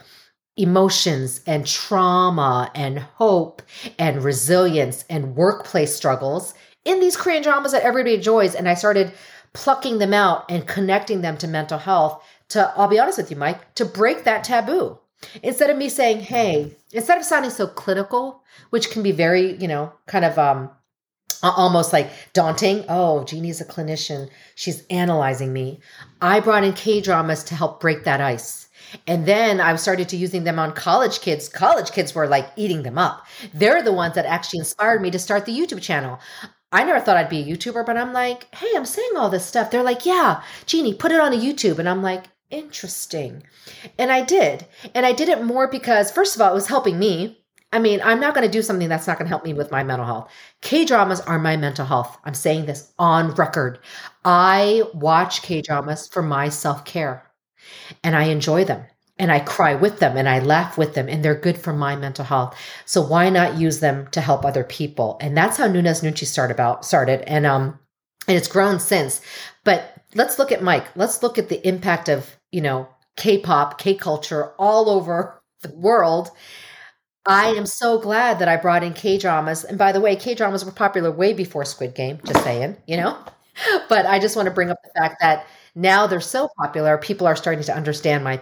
emotions 0.57 1.43
and 1.47 1.67
trauma 1.67 2.71
and 2.75 2.99
hope 2.99 3.61
and 3.99 4.25
resilience 4.25 5.05
and 5.11 5.37
workplace 5.37 5.95
struggles 5.95 6.55
in 6.85 7.01
these 7.01 7.17
Korean 7.19 7.43
dramas 7.43 7.73
that 7.73 7.83
everybody 7.83 8.15
enjoys. 8.15 8.55
And 8.55 8.67
I 8.67 8.75
started 8.75 9.13
plucking 9.59 9.99
them 9.99 10.15
out 10.15 10.45
and 10.49 10.69
connecting 10.69 11.21
them 11.21 11.37
to 11.37 11.49
mental 11.49 11.79
health 11.79 12.23
to, 12.51 12.73
I'll 12.77 12.87
be 12.87 13.01
honest 13.01 13.19
with 13.19 13.29
you, 13.29 13.37
Mike, 13.37 13.75
to 13.75 13.85
break 13.85 14.23
that 14.23 14.45
taboo. 14.45 14.99
Instead 15.43 15.69
of 15.69 15.77
me 15.77 15.89
saying, 15.89 16.21
hey, 16.21 16.77
instead 16.93 17.19
of 17.19 17.25
sounding 17.25 17.51
so 17.51 17.67
clinical, 17.67 18.45
which 18.71 18.91
can 18.91 19.03
be 19.03 19.11
very, 19.11 19.57
you 19.57 19.67
know, 19.67 19.93
kind 20.07 20.25
of 20.25 20.39
um, 20.39 20.71
almost 21.43 21.93
like 21.93 22.09
daunting. 22.35 22.85
Oh, 22.89 23.25
Jeannie's 23.25 23.61
a 23.61 23.65
clinician. 23.65 24.31
She's 24.55 24.87
analyzing 24.91 25.53
me. 25.53 25.81
I 26.23 26.39
brought 26.39 26.63
in 26.63 26.73
K 26.73 27.01
dramas 27.01 27.43
to 27.45 27.57
help 27.57 27.81
break 27.81 28.05
that 28.05 28.21
ice. 28.21 28.69
And 29.09 29.27
then 29.27 29.61
I 29.61 29.75
started 29.75 30.09
to 30.11 30.17
using 30.17 30.45
them 30.45 30.61
on 30.61 30.73
college 30.73 31.21
kids. 31.21 31.49
College 31.49 31.91
kids 31.91 32.15
were 32.15 32.29
like 32.29 32.49
eating 32.55 32.85
them 32.85 32.97
up. 32.97 33.27
They're 33.53 33.83
the 33.83 33.93
ones 33.93 34.15
that 34.15 34.25
actually 34.25 34.61
inspired 34.61 35.03
me 35.03 35.11
to 35.11 35.19
start 35.19 35.47
the 35.47 35.59
YouTube 35.59 35.83
channel. 35.83 36.21
I 36.71 36.85
never 36.85 37.01
thought 37.01 37.17
I'd 37.17 37.31
be 37.31 37.41
a 37.41 37.57
YouTuber, 37.57 37.87
but 37.87 37.97
I'm 37.97 38.13
like, 38.13 38.53
hey, 38.55 38.69
I'm 38.75 38.85
saying 38.85 39.13
all 39.17 39.31
this 39.31 39.47
stuff. 39.47 39.71
They're 39.71 39.83
like, 39.83 40.05
yeah, 40.05 40.43
Jeannie, 40.67 40.95
put 40.95 41.13
it 41.13 41.21
on 41.21 41.33
a 41.33 41.37
YouTube. 41.37 41.79
And 41.79 41.89
I'm 41.89 42.03
like, 42.03 42.25
interesting. 42.51 43.43
And 43.99 44.13
I 44.13 44.23
did. 44.23 44.67
And 44.95 45.07
I 45.07 45.13
did 45.13 45.29
it 45.29 45.43
more 45.43 45.69
because, 45.69 46.11
first 46.11 46.37
of 46.37 46.43
all, 46.43 46.51
it 46.51 46.55
was 46.55 46.67
helping 46.67 46.99
me. 46.99 47.39
I 47.73 47.79
mean, 47.79 48.01
I'm 48.03 48.21
not 48.21 48.35
going 48.35 48.47
to 48.47 48.53
do 48.53 48.63
something 48.63 48.89
that's 48.89 49.07
not 49.07 49.19
going 49.19 49.27
to 49.27 49.31
help 49.31 49.45
me 49.45 49.53
with 49.53 49.71
my 49.71 49.83
mental 49.83 50.07
health. 50.07 50.31
K 50.63 50.85
dramas 50.85 51.21
are 51.23 51.39
my 51.39 51.57
mental 51.57 51.85
health. 51.85 52.19
I'm 52.25 52.35
saying 52.35 52.67
this 52.67 52.93
on 52.99 53.33
record. 53.35 53.79
I 54.25 54.83
watch 54.95 55.43
K 55.43 55.61
dramas 55.63 56.09
for 56.09 56.23
my 56.23 56.49
self 56.49 56.85
care 56.85 57.31
and 58.03 58.17
I 58.17 58.25
enjoy 58.25 58.65
them 58.65 58.85
and 59.19 59.33
I 59.33 59.41
cry 59.41 59.75
with 59.75 59.99
them 59.99 60.17
and 60.17 60.29
I 60.29 60.39
laugh 60.39 60.79
with 60.79 60.95
them 60.95 61.09
and 61.09 61.25
they're 61.25 61.35
good 61.35 61.59
for 61.59 61.73
my 61.73 61.97
mental 61.97 62.25
health. 62.25 62.57
So 62.85 63.03
why 63.03 63.31
not 63.31 63.59
use 63.59 63.81
them 63.81 64.09
to 64.13 64.21
help 64.21 64.45
other 64.45 64.65
people? 64.65 65.19
And 65.21 65.37
that's 65.37 65.57
how 65.57 65.67
Noona's 65.67 66.03
Noonchi 66.03 66.27
started 66.27 66.55
about 66.55 66.85
started 66.85 67.23
and 67.23 67.47
um 67.47 67.79
and 68.27 68.37
it's 68.37 68.49
grown 68.49 68.79
since. 68.79 69.21
But 69.65 69.95
let's 70.15 70.39
look 70.39 70.53
at 70.53 70.63
Mike. 70.63 70.87
Let's 70.97 71.23
look 71.23 71.39
at 71.39 71.49
the 71.49 71.67
impact 71.67 72.09
of, 72.09 72.37
you 72.53 72.61
know, 72.61 72.89
K-pop, 73.17 73.79
K-culture 73.79 74.53
all 74.59 74.91
over 74.91 75.43
the 75.63 75.75
world. 75.75 76.31
I 77.27 77.49
am 77.49 77.67
so 77.67 77.99
glad 77.99 78.39
that 78.39 78.49
I 78.49 78.57
brought 78.57 78.85
in 78.85 78.95
K-dramas. 78.95 79.65
And 79.65 79.77
by 79.77 79.93
the 79.93 80.01
way, 80.01 80.17
K-dramas 80.17 80.65
were 80.65 80.73
popular 80.73 81.11
way 81.11 81.33
before 81.35 81.65
Squid 81.65 81.95
Game, 81.95 82.21
just 82.25 82.43
saying, 82.45 82.77
you 82.87 82.97
know? 82.97 83.19
But 83.89 84.07
I 84.07 84.21
just 84.21 84.37
want 84.37 84.47
to 84.47 84.55
bring 84.55 84.71
up 84.71 84.79
the 84.85 85.01
fact 85.01 85.17
that 85.21 85.45
now 85.75 86.07
they're 86.07 86.21
so 86.21 86.49
popular, 86.59 86.99
people 86.99 87.27
are 87.27 87.37
starting 87.37 87.65
to 87.65 87.77
understand 87.77 88.25
my. 88.25 88.39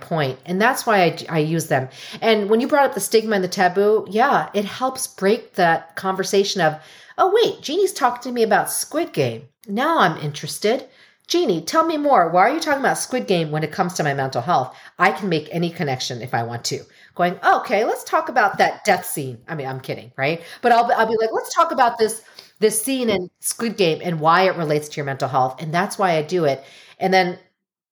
And 0.47 0.61
that's 0.61 0.87
why 0.87 1.03
I, 1.03 1.19
I 1.29 1.39
use 1.41 1.67
them. 1.67 1.89
And 2.21 2.49
when 2.49 2.61
you 2.61 2.69
brought 2.69 2.87
up 2.87 2.95
the 2.95 3.01
stigma 3.01 3.35
and 3.35 3.45
the 3.45 3.49
taboo, 3.49 4.07
yeah, 4.09 4.51
it 4.55 4.65
helps 4.65 5.07
break 5.07 5.55
that 5.55 5.97
conversation 5.97 6.61
of, 6.61 6.81
oh, 7.19 7.33
wait, 7.35 7.63
Jeannie's 7.63 7.93
talking 7.93 8.23
to 8.23 8.33
me 8.33 8.43
about 8.43 8.71
Squid 8.71 9.13
Game. 9.13 9.49
Now 9.69 9.99
I'm 9.99 10.17
interested. 10.19 10.89
Jeannie, 11.27 11.61
tell 11.61 11.85
me 11.85 11.97
more. 11.97 12.31
Why 12.31 12.43
are 12.43 12.55
you 12.55 12.61
talking 12.61 12.81
about 12.81 12.99
Squid 12.99 13.27
Game 13.27 13.51
when 13.51 13.65
it 13.65 13.73
comes 13.73 13.95
to 13.95 14.05
my 14.05 14.15
mental 14.15 14.41
health? 14.43 14.77
I 14.99 15.11
can 15.11 15.29
make 15.29 15.49
any 15.51 15.71
connection 15.71 16.23
if 16.23 16.35
I 16.35 16.45
want 16.45 16.65
to. 16.67 16.85
Going, 17.17 17.37
okay, 17.43 17.85
let's 17.85 18.05
talk 18.05 18.29
about 18.29 18.59
that 18.59 18.85
death 18.85 19.05
scene. 19.05 19.39
I 19.49 19.57
mean, 19.57 19.67
I'm 19.67 19.81
kidding, 19.81 20.13
right? 20.17 20.41
But 20.63 20.71
I'll, 20.71 20.85
I'll 20.93 21.09
be 21.09 21.17
like, 21.17 21.31
let's 21.33 21.53
talk 21.53 21.73
about 21.73 21.99
this 21.99 22.23
this 22.59 22.81
scene 22.81 23.11
in 23.11 23.29
Squid 23.41 23.77
Game 23.77 24.01
and 24.03 24.21
why 24.21 24.43
it 24.43 24.57
relates 24.57 24.89
to 24.89 24.97
your 24.97 25.05
mental 25.05 25.29
health. 25.29 25.61
And 25.61 25.73
that's 25.73 25.99
why 25.99 26.17
I 26.17 26.23
do 26.23 26.45
it. 26.45 26.65
And 26.99 27.13
then 27.13 27.39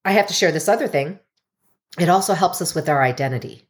I 0.04 0.12
have 0.12 0.26
to 0.28 0.34
share 0.34 0.52
this 0.52 0.68
other 0.68 0.88
thing. 0.88 1.18
It 1.98 2.08
also 2.08 2.34
helps 2.34 2.60
us 2.60 2.74
with 2.74 2.88
our 2.88 3.02
identity. 3.02 3.62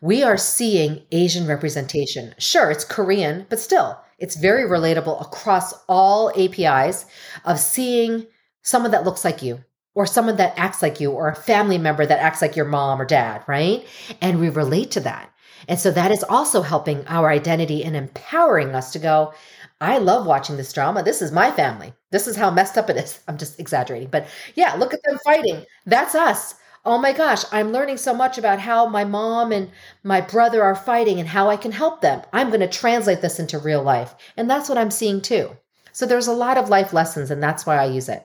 We 0.00 0.22
are 0.22 0.36
seeing 0.36 1.02
Asian 1.12 1.46
representation. 1.46 2.34
Sure, 2.38 2.70
it's 2.70 2.84
Korean, 2.84 3.46
but 3.50 3.60
still, 3.60 4.00
it's 4.18 4.36
very 4.36 4.68
relatable 4.68 5.20
across 5.20 5.74
all 5.88 6.32
APIs 6.36 7.04
of 7.44 7.60
seeing 7.60 8.26
someone 8.62 8.90
that 8.92 9.04
looks 9.04 9.24
like 9.24 9.42
you 9.42 9.62
or 9.94 10.06
someone 10.06 10.36
that 10.36 10.54
acts 10.56 10.82
like 10.82 11.00
you 11.00 11.10
or 11.10 11.28
a 11.28 11.34
family 11.34 11.78
member 11.78 12.06
that 12.06 12.20
acts 12.20 12.40
like 12.40 12.56
your 12.56 12.64
mom 12.64 13.00
or 13.00 13.04
dad, 13.04 13.42
right? 13.46 13.86
And 14.20 14.40
we 14.40 14.48
relate 14.48 14.90
to 14.92 15.00
that. 15.00 15.30
And 15.68 15.78
so 15.78 15.90
that 15.90 16.10
is 16.10 16.24
also 16.24 16.62
helping 16.62 17.06
our 17.06 17.28
identity 17.28 17.84
and 17.84 17.94
empowering 17.94 18.74
us 18.74 18.92
to 18.92 18.98
go, 18.98 19.34
I 19.80 19.98
love 19.98 20.26
watching 20.26 20.56
this 20.56 20.72
drama. 20.72 21.02
This 21.02 21.22
is 21.22 21.32
my 21.32 21.50
family. 21.50 21.92
This 22.10 22.26
is 22.26 22.36
how 22.36 22.50
messed 22.50 22.76
up 22.76 22.90
it 22.90 22.96
is. 22.96 23.20
I'm 23.28 23.38
just 23.38 23.58
exaggerating. 23.58 24.08
But 24.08 24.26
yeah, 24.54 24.74
look 24.74 24.92
at 24.92 25.02
them 25.04 25.18
fighting. 25.24 25.64
That's 25.86 26.14
us. 26.14 26.54
Oh 26.84 26.98
my 26.98 27.12
gosh, 27.12 27.44
I'm 27.52 27.72
learning 27.72 27.98
so 27.98 28.14
much 28.14 28.38
about 28.38 28.58
how 28.58 28.86
my 28.86 29.04
mom 29.04 29.52
and 29.52 29.70
my 30.02 30.22
brother 30.22 30.62
are 30.62 30.74
fighting 30.74 31.18
and 31.20 31.28
how 31.28 31.50
I 31.50 31.56
can 31.56 31.72
help 31.72 32.00
them. 32.00 32.22
I'm 32.32 32.48
going 32.48 32.60
to 32.60 32.68
translate 32.68 33.20
this 33.20 33.38
into 33.38 33.58
real 33.58 33.82
life. 33.82 34.14
And 34.36 34.48
that's 34.48 34.68
what 34.68 34.78
I'm 34.78 34.90
seeing 34.90 35.20
too. 35.20 35.50
So 35.92 36.06
there's 36.06 36.28
a 36.28 36.32
lot 36.32 36.56
of 36.56 36.70
life 36.70 36.94
lessons, 36.94 37.30
and 37.30 37.42
that's 37.42 37.66
why 37.66 37.76
I 37.76 37.84
use 37.84 38.08
it. 38.08 38.22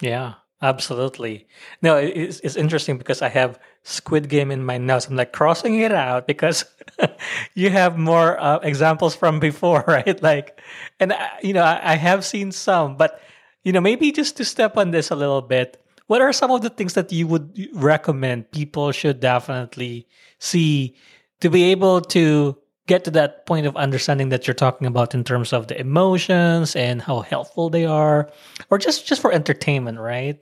Yeah. 0.00 0.34
Absolutely. 0.62 1.48
No, 1.82 1.96
it's, 1.96 2.38
it's 2.40 2.54
interesting 2.54 2.96
because 2.96 3.20
I 3.20 3.28
have 3.28 3.58
Squid 3.84 4.28
Game 4.28 4.50
in 4.50 4.64
my 4.64 4.78
notes. 4.78 5.08
I'm 5.08 5.16
like 5.16 5.32
crossing 5.32 5.80
it 5.80 5.92
out 5.92 6.26
because 6.26 6.64
you 7.54 7.70
have 7.70 7.98
more 7.98 8.40
uh, 8.40 8.58
examples 8.58 9.14
from 9.14 9.40
before, 9.40 9.84
right? 9.88 10.22
Like, 10.22 10.60
and 11.00 11.12
I, 11.12 11.30
you 11.42 11.52
know, 11.52 11.62
I, 11.62 11.92
I 11.92 11.96
have 11.96 12.24
seen 12.24 12.52
some, 12.52 12.96
but 12.96 13.20
you 13.64 13.72
know, 13.72 13.80
maybe 13.80 14.12
just 14.12 14.36
to 14.36 14.44
step 14.44 14.76
on 14.76 14.90
this 14.90 15.10
a 15.10 15.16
little 15.16 15.42
bit, 15.42 15.82
what 16.06 16.20
are 16.20 16.32
some 16.32 16.50
of 16.50 16.62
the 16.62 16.70
things 16.70 16.94
that 16.94 17.12
you 17.12 17.26
would 17.26 17.68
recommend 17.74 18.50
people 18.50 18.92
should 18.92 19.20
definitely 19.20 20.06
see 20.38 20.96
to 21.40 21.50
be 21.50 21.64
able 21.64 22.00
to 22.00 22.56
get 22.86 23.04
to 23.04 23.10
that 23.12 23.46
point 23.46 23.66
of 23.66 23.76
understanding 23.76 24.30
that 24.30 24.46
you're 24.46 24.54
talking 24.54 24.86
about 24.86 25.14
in 25.14 25.24
terms 25.24 25.52
of 25.52 25.68
the 25.68 25.80
emotions 25.80 26.74
and 26.74 27.00
how 27.00 27.20
helpful 27.20 27.70
they 27.70 27.86
are 27.86 28.28
or 28.70 28.78
just 28.78 29.06
just 29.06 29.22
for 29.22 29.32
entertainment 29.32 29.98
right 29.98 30.40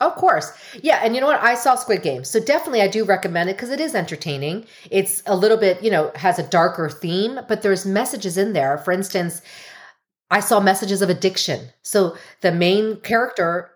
of 0.00 0.14
course. 0.16 0.52
Yeah. 0.82 1.00
And 1.02 1.14
you 1.14 1.20
know 1.20 1.26
what? 1.26 1.42
I 1.42 1.54
saw 1.54 1.76
Squid 1.76 2.02
Game. 2.02 2.24
So 2.24 2.40
definitely 2.40 2.82
I 2.82 2.88
do 2.88 3.04
recommend 3.04 3.48
it 3.48 3.56
because 3.56 3.70
it 3.70 3.80
is 3.80 3.94
entertaining. 3.94 4.66
It's 4.90 5.22
a 5.26 5.36
little 5.36 5.56
bit, 5.56 5.82
you 5.82 5.90
know, 5.90 6.10
has 6.16 6.38
a 6.38 6.48
darker 6.48 6.88
theme, 6.88 7.40
but 7.48 7.62
there's 7.62 7.86
messages 7.86 8.36
in 8.36 8.52
there. 8.52 8.78
For 8.78 8.92
instance, 8.92 9.40
I 10.30 10.40
saw 10.40 10.60
messages 10.60 11.00
of 11.00 11.10
addiction. 11.10 11.68
So 11.82 12.16
the 12.40 12.50
main 12.52 12.96
character, 13.00 13.70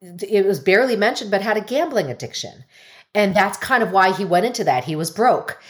it 0.00 0.44
was 0.44 0.60
barely 0.60 0.96
mentioned, 0.96 1.30
but 1.30 1.42
had 1.42 1.56
a 1.56 1.62
gambling 1.62 2.10
addiction. 2.10 2.64
And 3.14 3.34
that's 3.34 3.58
kind 3.58 3.82
of 3.82 3.92
why 3.92 4.12
he 4.12 4.24
went 4.24 4.46
into 4.46 4.64
that. 4.64 4.84
He 4.84 4.96
was 4.96 5.10
broke. 5.10 5.60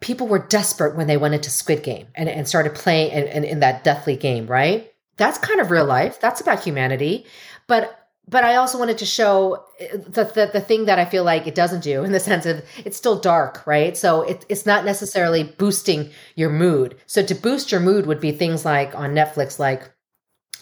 People 0.00 0.26
were 0.26 0.38
desperate 0.38 0.96
when 0.96 1.06
they 1.06 1.16
went 1.16 1.34
into 1.34 1.50
Squid 1.50 1.82
Game 1.82 2.08
and, 2.14 2.28
and 2.28 2.48
started 2.48 2.74
playing 2.74 3.12
in, 3.12 3.24
in, 3.28 3.44
in 3.44 3.60
that 3.60 3.84
deathly 3.84 4.16
game, 4.16 4.46
right? 4.46 4.92
That's 5.16 5.38
kind 5.38 5.60
of 5.60 5.70
real 5.70 5.86
life. 5.86 6.20
That's 6.20 6.40
about 6.40 6.62
humanity. 6.62 7.26
But 7.66 8.03
but 8.28 8.44
I 8.44 8.56
also 8.56 8.78
wanted 8.78 8.98
to 8.98 9.06
show 9.06 9.64
uh, 9.80 9.96
the, 9.96 10.24
the, 10.24 10.50
the 10.54 10.60
thing 10.60 10.86
that 10.86 10.98
I 10.98 11.04
feel 11.04 11.24
like 11.24 11.46
it 11.46 11.54
doesn't 11.54 11.82
do 11.82 12.04
in 12.04 12.12
the 12.12 12.20
sense 12.20 12.46
of 12.46 12.64
it's 12.84 12.96
still 12.96 13.18
dark, 13.18 13.66
right? 13.66 13.96
So 13.96 14.22
it, 14.22 14.44
it's 14.48 14.66
not 14.66 14.84
necessarily 14.84 15.44
boosting 15.44 16.10
your 16.34 16.50
mood. 16.50 16.96
So 17.06 17.24
to 17.24 17.34
boost 17.34 17.70
your 17.70 17.80
mood 17.80 18.06
would 18.06 18.20
be 18.20 18.32
things 18.32 18.64
like 18.64 18.94
on 18.94 19.14
Netflix, 19.14 19.58
like 19.58 19.90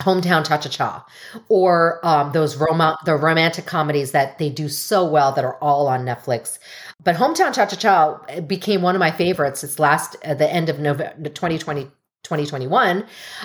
Hometown 0.01 0.47
Cha 0.47 0.59
Cha 0.59 0.69
Cha, 0.69 1.07
or 1.49 2.05
um, 2.05 2.33
those 2.33 2.57
rom- 2.57 2.97
the 3.05 3.15
romantic 3.15 3.67
comedies 3.67 4.13
that 4.13 4.39
they 4.39 4.49
do 4.49 4.69
so 4.69 5.07
well 5.07 5.33
that 5.33 5.45
are 5.45 5.57
all 5.59 5.87
on 5.87 6.05
Netflix. 6.05 6.59
But 7.05 7.17
Hometown 7.17 7.55
Cha 7.55 7.67
Cha 7.67 7.77
Cha 7.77 8.41
became 8.41 8.83
one 8.83 8.97
of 8.97 9.01
my 9.01 9.11
favorites. 9.11 9.63
It's 9.63 9.79
last 9.79 10.17
at 10.23 10.39
the 10.39 10.51
end 10.51 10.69
of 10.69 10.81
November 10.81 11.29
2020 11.29 11.89
2021 12.33 13.05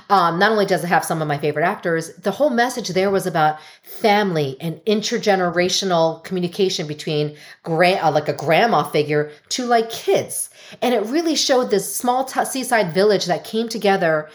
um, 0.10 0.40
not 0.40 0.52
only 0.52 0.66
does 0.66 0.84
it 0.84 0.88
have 0.88 1.04
some 1.04 1.22
of 1.22 1.28
my 1.28 1.38
favorite 1.38 1.66
actors 1.66 2.14
the 2.16 2.32
whole 2.32 2.50
message 2.50 2.88
there 2.90 3.12
was 3.12 3.28
about 3.28 3.60
family 3.84 4.56
and 4.62 4.78
intergenerational 4.86 6.24
communication 6.24 6.88
between 6.88 7.36
gra- 7.64 8.00
uh, 8.04 8.12
like 8.12 8.30
a 8.30 8.34
grandma 8.34 8.84
figure 8.84 9.32
to 9.50 9.66
like 9.66 9.90
kids. 9.90 10.50
And 10.82 10.94
it 10.94 11.04
really 11.06 11.36
showed 11.36 11.70
this 11.70 11.94
small 11.96 12.26
t- 12.26 12.46
seaside 12.46 12.94
village 12.94 13.26
that 13.26 13.44
came 13.44 13.70
together 13.70 14.30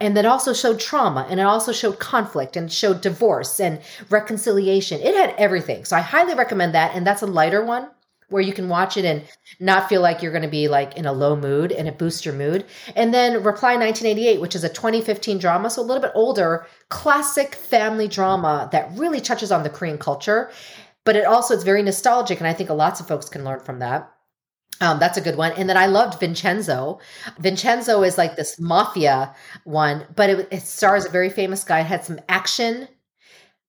and 0.00 0.16
that 0.16 0.26
also 0.26 0.52
showed 0.52 0.78
trauma 0.78 1.26
and 1.28 1.40
it 1.40 1.46
also 1.46 1.72
showed 1.72 1.98
conflict 1.98 2.56
and 2.56 2.72
showed 2.72 3.00
divorce 3.00 3.58
and 3.58 3.80
reconciliation. 4.10 5.00
It 5.00 5.16
had 5.16 5.34
everything. 5.36 5.84
So 5.84 5.96
i 5.96 6.00
highly 6.00 6.34
recommend 6.34 6.74
that 6.74 6.94
and 6.94 7.06
that's 7.06 7.22
a 7.22 7.26
lighter 7.26 7.64
one 7.64 7.88
where 8.28 8.42
you 8.42 8.52
can 8.52 8.68
watch 8.68 8.96
it 8.96 9.04
and 9.04 9.24
not 9.58 9.88
feel 9.88 10.02
like 10.02 10.22
you're 10.22 10.32
going 10.32 10.42
to 10.42 10.48
be 10.48 10.68
like 10.68 10.96
in 10.96 11.06
a 11.06 11.12
low 11.12 11.34
mood 11.34 11.72
and 11.72 11.88
it 11.88 11.98
boosts 11.98 12.24
your 12.24 12.34
mood. 12.34 12.64
And 12.94 13.12
then 13.12 13.42
Reply 13.42 13.76
1988, 13.76 14.40
which 14.40 14.54
is 14.54 14.64
a 14.64 14.68
2015 14.68 15.38
drama, 15.38 15.70
so 15.70 15.82
a 15.82 15.84
little 15.84 16.02
bit 16.02 16.12
older, 16.14 16.66
classic 16.90 17.54
family 17.54 18.08
drama 18.08 18.68
that 18.72 18.90
really 18.96 19.20
touches 19.20 19.50
on 19.50 19.62
the 19.62 19.70
Korean 19.70 19.98
culture. 19.98 20.50
But 21.04 21.16
it 21.16 21.24
also 21.24 21.54
it's 21.54 21.64
very 21.64 21.82
nostalgic, 21.82 22.38
and 22.38 22.46
I 22.46 22.52
think 22.52 22.68
lots 22.68 23.00
of 23.00 23.08
folks 23.08 23.30
can 23.30 23.44
learn 23.44 23.60
from 23.60 23.78
that. 23.78 24.12
Um, 24.80 24.98
that's 24.98 25.16
a 25.16 25.22
good 25.22 25.36
one. 25.36 25.52
And 25.52 25.68
then 25.68 25.76
I 25.76 25.86
loved 25.86 26.20
Vincenzo. 26.20 27.00
Vincenzo 27.38 28.02
is 28.02 28.18
like 28.18 28.36
this 28.36 28.60
mafia 28.60 29.34
one, 29.64 30.06
but 30.14 30.30
it, 30.30 30.48
it 30.52 30.62
stars 30.62 31.04
a 31.04 31.10
very 31.10 31.30
famous 31.30 31.64
guy. 31.64 31.80
It 31.80 31.86
had 31.86 32.04
some 32.04 32.20
action, 32.28 32.88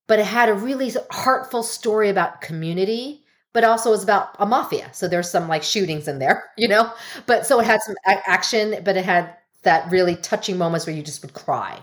but 0.08 0.20
it 0.20 0.26
had 0.26 0.50
a 0.50 0.54
really 0.54 0.92
heartful 1.12 1.64
story 1.64 2.10
about 2.10 2.42
community 2.42 3.19
but 3.54 3.64
also 3.64 3.92
was 3.92 4.04
about 4.04 4.36
a 4.40 4.46
mafia. 4.46 4.90
So 4.94 5.08
there's 5.08 5.30
some 5.30 5.48
like 5.48 5.64
shootings 5.64 6.08
in 6.08 6.20
there, 6.20 6.52
you 6.58 6.68
know? 6.68 6.92
But 7.26 7.46
so 7.46 7.60
it 7.60 7.66
had 7.66 7.82
some 7.82 7.96
a- 8.06 8.30
action, 8.30 8.82
but 8.84 8.98
it 8.98 9.06
had 9.06 9.36
that 9.64 9.90
really 9.92 10.16
touching 10.16 10.58
moments 10.58 10.86
where 10.86 10.96
you 10.96 11.04
just 11.04 11.22
would 11.22 11.34
cry. 11.34 11.80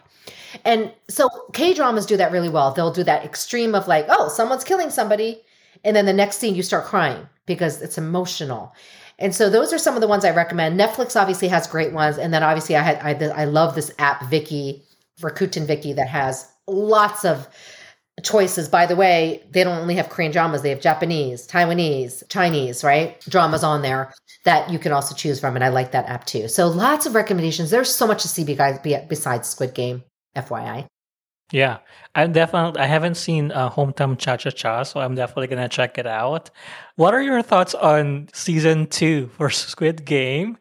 And 0.65 0.93
so 1.09 1.29
K 1.53 1.75
dramas 1.75 2.07
do 2.07 2.17
that 2.17 2.33
really 2.33 2.49
well. 2.49 2.73
They'll 2.73 2.93
do 2.93 3.05
that 3.05 3.25
extreme 3.25 3.75
of 3.75 3.89
like, 3.89 4.07
oh, 4.09 4.29
someone's 4.29 4.65
killing 4.65 4.91
somebody. 4.91 5.43
And 5.85 5.95
then 5.95 6.07
the 6.07 6.13
next 6.13 6.39
scene 6.39 6.55
you 6.55 6.63
start 6.63 6.87
crying 6.87 7.29
because 7.45 7.83
it's 7.83 7.99
emotional. 7.99 8.75
And 9.19 9.35
so 9.35 9.49
those 9.49 9.73
are 9.73 9.79
some 9.79 9.95
of 9.95 10.01
the 10.01 10.09
ones 10.09 10.25
I 10.25 10.31
recommend. 10.31 10.79
Netflix 10.79 11.21
obviously 11.21 11.49
has 11.49 11.67
great 11.67 11.93
ones. 11.93 12.19
And 12.19 12.33
then 12.33 12.43
obviously 12.43 12.77
I 12.77 12.83
had, 12.83 13.23
I, 13.23 13.43
I 13.43 13.45
love 13.45 13.75
this 13.75 13.93
app, 13.99 14.23
Viki, 14.23 14.83
Rakuten 15.21 15.67
Viki, 15.67 15.95
that 15.97 16.09
has 16.09 16.51
lots 16.67 17.25
of 17.25 17.49
choices. 18.23 18.69
By 18.69 18.87
the 18.87 18.97
way, 18.97 19.43
they 19.51 19.65
don't 19.65 19.79
only 19.79 19.95
have 19.97 20.09
Korean 20.09 20.33
dramas, 20.33 20.63
they 20.63 20.71
have 20.71 20.81
Japanese, 20.81 21.47
Taiwanese, 21.47 22.23
Chinese, 22.29 22.83
right? 22.83 23.21
Dramas 23.29 23.63
on 23.63 23.83
there 23.83 24.13
that 24.45 24.71
you 24.71 24.79
can 24.79 24.93
also 24.93 25.15
choose 25.15 25.41
from. 25.41 25.55
And 25.55 25.65
I 25.65 25.69
like 25.69 25.93
that 25.93 26.07
app 26.07 26.25
too. 26.25 26.49
So 26.49 26.69
lots 26.69 27.05
of 27.07 27.15
recommendations. 27.15 27.71
There's 27.71 27.93
so 27.93 28.07
much 28.07 28.23
to 28.23 28.29
see 28.29 28.45
besides 28.45 29.49
Squid 29.49 29.75
Game, 29.75 30.03
FYI. 30.35 30.87
Yeah, 31.53 31.79
I'm 32.15 32.33
definitely. 32.33 32.81
I 32.81 32.87
haven't 32.87 33.15
seen 33.15 33.53
uh, 33.53 33.71
Hometown 33.71 34.19
Cha 34.19 34.37
Cha 34.37 34.51
Cha, 34.51 34.83
so 34.83 34.99
I'm 34.99 35.15
definitely 35.15 35.47
gonna 35.47 35.69
check 35.69 35.97
it 35.97 36.07
out. 36.07 36.51
What 36.97 37.15
are 37.15 37.23
your 37.23 37.41
thoughts 37.41 37.73
on 37.75 38.29
season 38.33 38.89
two 38.89 39.29
for 39.37 39.51
Squid 39.51 40.05
Game? 40.05 40.59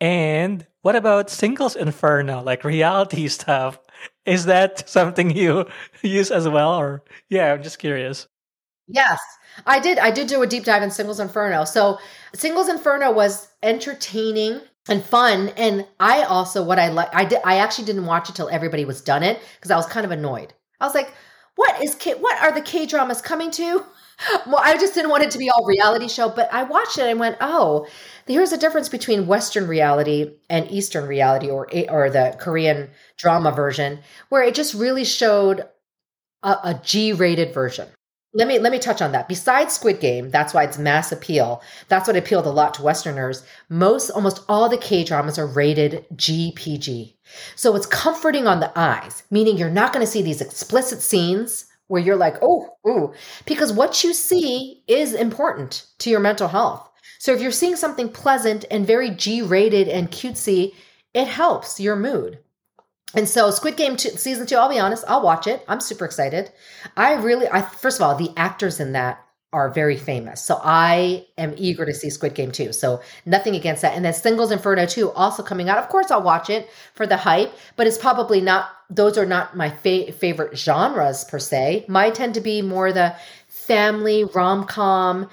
And 0.00 0.66
what 0.82 0.96
about 0.96 1.30
Singles 1.30 1.76
Inferno, 1.76 2.42
like 2.42 2.62
reality 2.64 3.28
stuff? 3.28 3.78
Is 4.26 4.46
that 4.46 4.88
something 4.88 5.30
you 5.30 5.66
use 6.02 6.30
as 6.30 6.48
well? 6.48 6.74
Or 6.74 7.02
yeah, 7.28 7.52
I'm 7.52 7.62
just 7.62 7.78
curious. 7.78 8.28
Yes, 8.88 9.20
I 9.66 9.78
did. 9.78 9.98
I 9.98 10.10
did 10.10 10.26
do 10.26 10.42
a 10.42 10.46
deep 10.46 10.64
dive 10.64 10.82
in 10.82 10.90
Singles 10.90 11.20
Inferno. 11.20 11.64
So 11.64 11.98
Singles 12.34 12.68
Inferno 12.68 13.12
was 13.12 13.48
entertaining 13.62 14.60
and 14.88 15.04
fun. 15.04 15.50
And 15.56 15.86
I 16.00 16.22
also 16.22 16.62
what 16.62 16.78
I 16.78 16.88
like 16.88 17.14
I 17.14 17.24
did 17.24 17.40
I 17.44 17.56
actually 17.56 17.84
didn't 17.84 18.06
watch 18.06 18.28
it 18.28 18.34
till 18.34 18.48
everybody 18.48 18.84
was 18.84 19.00
done 19.00 19.22
it 19.22 19.40
because 19.56 19.70
I 19.70 19.76
was 19.76 19.86
kind 19.86 20.04
of 20.04 20.10
annoyed. 20.10 20.52
I 20.80 20.86
was 20.86 20.94
like, 20.94 21.12
what 21.54 21.82
is 21.82 21.94
K 21.94 22.14
what 22.14 22.40
are 22.42 22.52
the 22.52 22.60
K 22.60 22.86
dramas 22.86 23.20
coming 23.20 23.50
to? 23.52 23.84
Well, 24.46 24.60
I 24.62 24.76
just 24.78 24.94
didn't 24.94 25.10
want 25.10 25.24
it 25.24 25.30
to 25.32 25.38
be 25.38 25.50
all 25.50 25.64
reality 25.64 26.08
show, 26.08 26.28
but 26.28 26.52
I 26.52 26.62
watched 26.62 26.98
it 26.98 27.08
and 27.08 27.18
went, 27.20 27.36
oh, 27.40 27.86
here's 28.26 28.52
a 28.52 28.58
difference 28.58 28.88
between 28.88 29.26
Western 29.26 29.66
reality 29.66 30.34
and 30.48 30.70
Eastern 30.70 31.06
reality, 31.06 31.50
or 31.50 31.68
or 31.90 32.10
the 32.10 32.36
Korean 32.38 32.90
drama 33.16 33.52
version, 33.52 34.00
where 34.28 34.42
it 34.42 34.54
just 34.54 34.74
really 34.74 35.04
showed 35.04 35.66
a, 36.42 36.50
a 36.64 36.80
G-rated 36.82 37.52
version. 37.54 37.88
Let 38.34 38.48
me 38.48 38.58
let 38.58 38.72
me 38.72 38.78
touch 38.78 39.02
on 39.02 39.12
that. 39.12 39.28
Besides 39.28 39.74
Squid 39.74 40.00
Game, 40.00 40.30
that's 40.30 40.54
why 40.54 40.64
it's 40.64 40.78
mass 40.78 41.12
appeal. 41.12 41.62
That's 41.88 42.06
what 42.06 42.16
appealed 42.16 42.46
a 42.46 42.50
lot 42.50 42.74
to 42.74 42.82
Westerners. 42.82 43.44
Most, 43.68 44.08
almost 44.10 44.42
all 44.48 44.68
the 44.70 44.78
K 44.78 45.04
dramas 45.04 45.38
are 45.38 45.46
rated 45.46 46.06
GPG, 46.14 47.14
so 47.56 47.76
it's 47.76 47.86
comforting 47.86 48.46
on 48.46 48.60
the 48.60 48.72
eyes, 48.74 49.24
meaning 49.30 49.58
you're 49.58 49.68
not 49.68 49.92
going 49.92 50.04
to 50.04 50.10
see 50.10 50.22
these 50.22 50.40
explicit 50.40 51.02
scenes 51.02 51.66
where 51.92 52.00
you're 52.00 52.16
like, 52.16 52.36
oh, 52.40 52.70
ooh, 52.88 53.12
because 53.44 53.70
what 53.70 54.02
you 54.02 54.14
see 54.14 54.82
is 54.88 55.12
important 55.12 55.84
to 55.98 56.08
your 56.08 56.20
mental 56.20 56.48
health. 56.48 56.88
So 57.18 57.34
if 57.34 57.42
you're 57.42 57.50
seeing 57.50 57.76
something 57.76 58.08
pleasant 58.08 58.64
and 58.70 58.86
very 58.86 59.10
G 59.10 59.42
rated 59.42 59.88
and 59.88 60.10
cutesy, 60.10 60.72
it 61.12 61.28
helps 61.28 61.78
your 61.78 61.94
mood. 61.94 62.38
And 63.14 63.28
so 63.28 63.50
Squid 63.50 63.76
Game 63.76 63.98
two, 63.98 64.08
season 64.08 64.46
2, 64.46 64.56
I'll 64.56 64.70
be 64.70 64.78
honest, 64.78 65.04
I'll 65.06 65.22
watch 65.22 65.46
it. 65.46 65.62
I'm 65.68 65.80
super 65.80 66.06
excited. 66.06 66.50
I 66.96 67.12
really 67.12 67.46
I 67.46 67.60
first 67.60 68.00
of 68.00 68.04
all, 68.04 68.14
the 68.14 68.32
actors 68.38 68.80
in 68.80 68.92
that 68.92 69.22
are 69.52 69.70
very 69.70 69.96
famous. 69.96 70.40
So 70.40 70.60
I 70.62 71.26
am 71.36 71.54
eager 71.56 71.84
to 71.84 71.92
see 71.92 72.08
Squid 72.08 72.34
Game 72.34 72.52
2. 72.52 72.72
So 72.72 73.02
nothing 73.26 73.54
against 73.54 73.82
that. 73.82 73.94
And 73.94 74.04
then 74.04 74.14
Singles 74.14 74.50
Inferno 74.50 74.86
2 74.86 75.10
also 75.12 75.42
coming 75.42 75.68
out. 75.68 75.78
Of 75.78 75.88
course 75.88 76.10
I'll 76.10 76.22
watch 76.22 76.48
it 76.48 76.70
for 76.94 77.06
the 77.06 77.18
hype, 77.18 77.52
but 77.76 77.86
it's 77.86 77.98
probably 77.98 78.40
not 78.40 78.70
those 78.88 79.16
are 79.16 79.26
not 79.26 79.56
my 79.56 79.70
fa- 79.70 80.12
favorite 80.12 80.56
genres 80.56 81.24
per 81.24 81.38
se. 81.38 81.84
My 81.88 82.10
tend 82.10 82.34
to 82.34 82.40
be 82.40 82.62
more 82.62 82.92
the 82.92 83.14
family 83.48 84.24
rom-com 84.24 85.28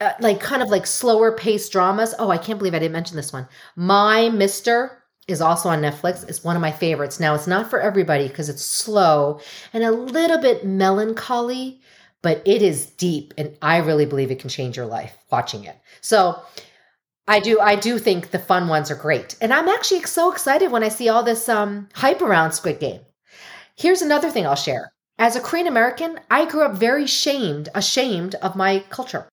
uh, 0.00 0.12
like 0.20 0.40
kind 0.40 0.62
of 0.62 0.68
like 0.68 0.86
slower 0.86 1.32
paced 1.32 1.72
dramas. 1.72 2.14
Oh, 2.18 2.30
I 2.30 2.38
can't 2.38 2.58
believe 2.58 2.74
I 2.74 2.78
didn't 2.78 2.92
mention 2.92 3.16
this 3.16 3.32
one. 3.32 3.48
My 3.76 4.28
Mister 4.28 5.02
is 5.26 5.40
also 5.40 5.68
on 5.68 5.80
Netflix. 5.80 6.28
It's 6.28 6.44
one 6.44 6.54
of 6.54 6.62
my 6.62 6.70
favorites. 6.70 7.18
Now, 7.18 7.34
it's 7.34 7.46
not 7.46 7.68
for 7.68 7.80
everybody 7.80 8.28
because 8.28 8.48
it's 8.48 8.64
slow 8.64 9.40
and 9.72 9.82
a 9.82 9.90
little 9.90 10.38
bit 10.38 10.64
melancholy, 10.64 11.80
but 12.22 12.42
it 12.44 12.62
is 12.62 12.86
deep 12.86 13.34
and 13.38 13.56
I 13.62 13.78
really 13.78 14.06
believe 14.06 14.30
it 14.30 14.40
can 14.40 14.50
change 14.50 14.76
your 14.76 14.86
life 14.86 15.16
watching 15.30 15.64
it. 15.64 15.76
So, 16.00 16.40
I 17.28 17.40
do 17.40 17.58
I 17.60 17.74
do 17.74 17.98
think 17.98 18.30
the 18.30 18.38
fun 18.38 18.68
ones 18.68 18.90
are 18.90 18.96
great. 18.96 19.36
And 19.40 19.52
I'm 19.52 19.68
actually 19.68 20.02
so 20.02 20.30
excited 20.30 20.70
when 20.70 20.84
I 20.84 20.88
see 20.88 21.08
all 21.08 21.22
this 21.22 21.48
um 21.48 21.88
hype 21.94 22.22
around 22.22 22.52
Squid 22.52 22.78
Game. 22.78 23.00
Here's 23.76 24.02
another 24.02 24.30
thing 24.30 24.46
I'll 24.46 24.54
share. 24.54 24.92
As 25.18 25.34
a 25.34 25.40
Korean 25.40 25.66
American, 25.66 26.20
I 26.30 26.44
grew 26.44 26.62
up 26.62 26.74
very 26.74 27.06
shamed, 27.06 27.68
ashamed 27.74 28.34
of 28.36 28.54
my 28.54 28.84
culture. 28.90 29.28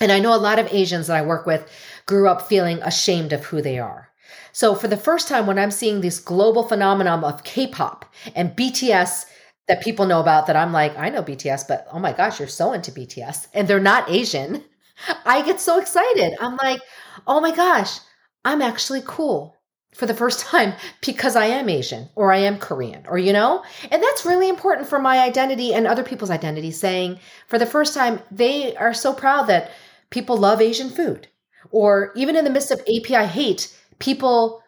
And 0.00 0.12
I 0.12 0.20
know 0.20 0.34
a 0.34 0.36
lot 0.36 0.58
of 0.58 0.72
Asians 0.72 1.06
that 1.06 1.16
I 1.16 1.22
work 1.26 1.46
with 1.46 1.68
grew 2.06 2.28
up 2.28 2.42
feeling 2.42 2.80
ashamed 2.82 3.32
of 3.32 3.44
who 3.44 3.62
they 3.62 3.78
are. 3.78 4.08
So 4.52 4.74
for 4.74 4.88
the 4.88 4.96
first 4.96 5.28
time, 5.28 5.46
when 5.46 5.58
I'm 5.58 5.70
seeing 5.70 6.00
this 6.00 6.20
global 6.20 6.62
phenomenon 6.62 7.24
of 7.24 7.44
K-pop 7.44 8.04
and 8.34 8.56
BTS 8.56 9.24
that 9.68 9.82
people 9.82 10.06
know 10.06 10.20
about, 10.20 10.46
that 10.46 10.56
I'm 10.56 10.72
like, 10.72 10.96
I 10.98 11.08
know 11.08 11.22
BTS, 11.22 11.68
but 11.68 11.86
oh 11.92 11.98
my 11.98 12.12
gosh, 12.12 12.38
you're 12.38 12.48
so 12.48 12.72
into 12.72 12.92
BTS, 12.92 13.48
and 13.54 13.68
they're 13.68 13.80
not 13.80 14.10
Asian. 14.10 14.64
I 15.24 15.42
get 15.42 15.60
so 15.60 15.78
excited. 15.78 16.34
I'm 16.40 16.56
like, 16.56 16.80
oh 17.26 17.40
my 17.40 17.54
gosh, 17.54 17.98
I'm 18.44 18.62
actually 18.62 19.02
cool 19.06 19.56
for 19.94 20.06
the 20.06 20.14
first 20.14 20.40
time 20.46 20.74
because 21.04 21.36
I 21.36 21.46
am 21.46 21.68
Asian 21.68 22.08
or 22.14 22.32
I 22.32 22.38
am 22.38 22.58
Korean 22.58 23.04
or, 23.06 23.18
you 23.18 23.32
know, 23.32 23.64
and 23.90 24.02
that's 24.02 24.24
really 24.24 24.48
important 24.48 24.88
for 24.88 24.98
my 24.98 25.18
identity 25.20 25.74
and 25.74 25.86
other 25.86 26.04
people's 26.04 26.30
identity 26.30 26.70
saying 26.70 27.18
for 27.46 27.58
the 27.58 27.66
first 27.66 27.94
time, 27.94 28.20
they 28.30 28.74
are 28.76 28.94
so 28.94 29.12
proud 29.12 29.44
that 29.44 29.70
people 30.10 30.36
love 30.36 30.60
Asian 30.60 30.90
food. 30.90 31.28
Or 31.70 32.12
even 32.16 32.36
in 32.36 32.44
the 32.44 32.50
midst 32.50 32.70
of 32.70 32.80
API 32.80 33.26
hate, 33.26 33.74
people 33.98 34.62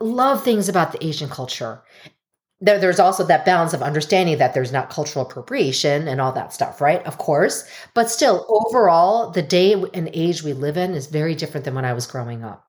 love 0.00 0.44
things 0.44 0.68
about 0.68 0.92
the 0.92 1.04
Asian 1.04 1.28
culture. 1.28 1.82
There, 2.60 2.78
there's 2.78 3.00
also 3.00 3.24
that 3.24 3.44
balance 3.44 3.74
of 3.74 3.82
understanding 3.82 4.38
that 4.38 4.54
there's 4.54 4.72
not 4.72 4.88
cultural 4.88 5.26
appropriation 5.26 6.08
and 6.08 6.20
all 6.20 6.32
that 6.32 6.52
stuff, 6.52 6.80
right? 6.80 7.04
Of 7.04 7.18
course. 7.18 7.68
But 7.92 8.10
still, 8.10 8.46
overall, 8.48 9.30
the 9.30 9.42
day 9.42 9.74
and 9.74 10.08
age 10.14 10.42
we 10.42 10.54
live 10.54 10.76
in 10.76 10.94
is 10.94 11.06
very 11.06 11.34
different 11.34 11.64
than 11.64 11.74
when 11.74 11.84
I 11.84 11.92
was 11.92 12.06
growing 12.06 12.44
up. 12.44 12.66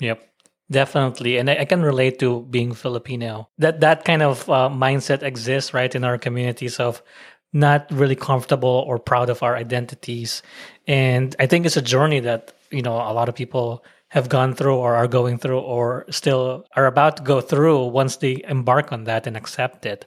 Yep. 0.00 0.30
Definitely, 0.70 1.36
and 1.36 1.50
I, 1.50 1.66
can 1.66 1.82
relate 1.82 2.18
to 2.20 2.40
being 2.48 2.72
Filipino. 2.72 3.50
That 3.58 3.80
that 3.80 4.06
kind 4.06 4.22
of 4.22 4.48
uh, 4.48 4.70
mindset 4.70 5.22
exists, 5.22 5.74
right, 5.74 5.94
in 5.94 6.04
our 6.04 6.16
communities 6.16 6.80
of 6.80 7.02
not 7.54 7.86
really 7.90 8.16
comfortable 8.16 8.84
or 8.86 8.98
proud 8.98 9.30
of 9.30 9.42
our 9.42 9.56
identities. 9.56 10.42
And 10.86 11.36
I 11.38 11.46
think 11.46 11.66
it's 11.66 11.76
a 11.76 11.82
journey 11.82 12.20
that, 12.20 12.52
you 12.70 12.82
know, 12.82 12.94
a 12.94 13.14
lot 13.14 13.28
of 13.28 13.34
people 13.34 13.84
have 14.08 14.28
gone 14.28 14.54
through 14.54 14.76
or 14.76 14.94
are 14.94 15.08
going 15.08 15.38
through 15.38 15.60
or 15.60 16.06
still 16.10 16.64
are 16.76 16.86
about 16.86 17.16
to 17.16 17.22
go 17.22 17.40
through 17.40 17.86
once 17.86 18.16
they 18.16 18.42
embark 18.48 18.92
on 18.92 19.04
that 19.04 19.26
and 19.26 19.36
accept 19.36 19.86
it. 19.86 20.06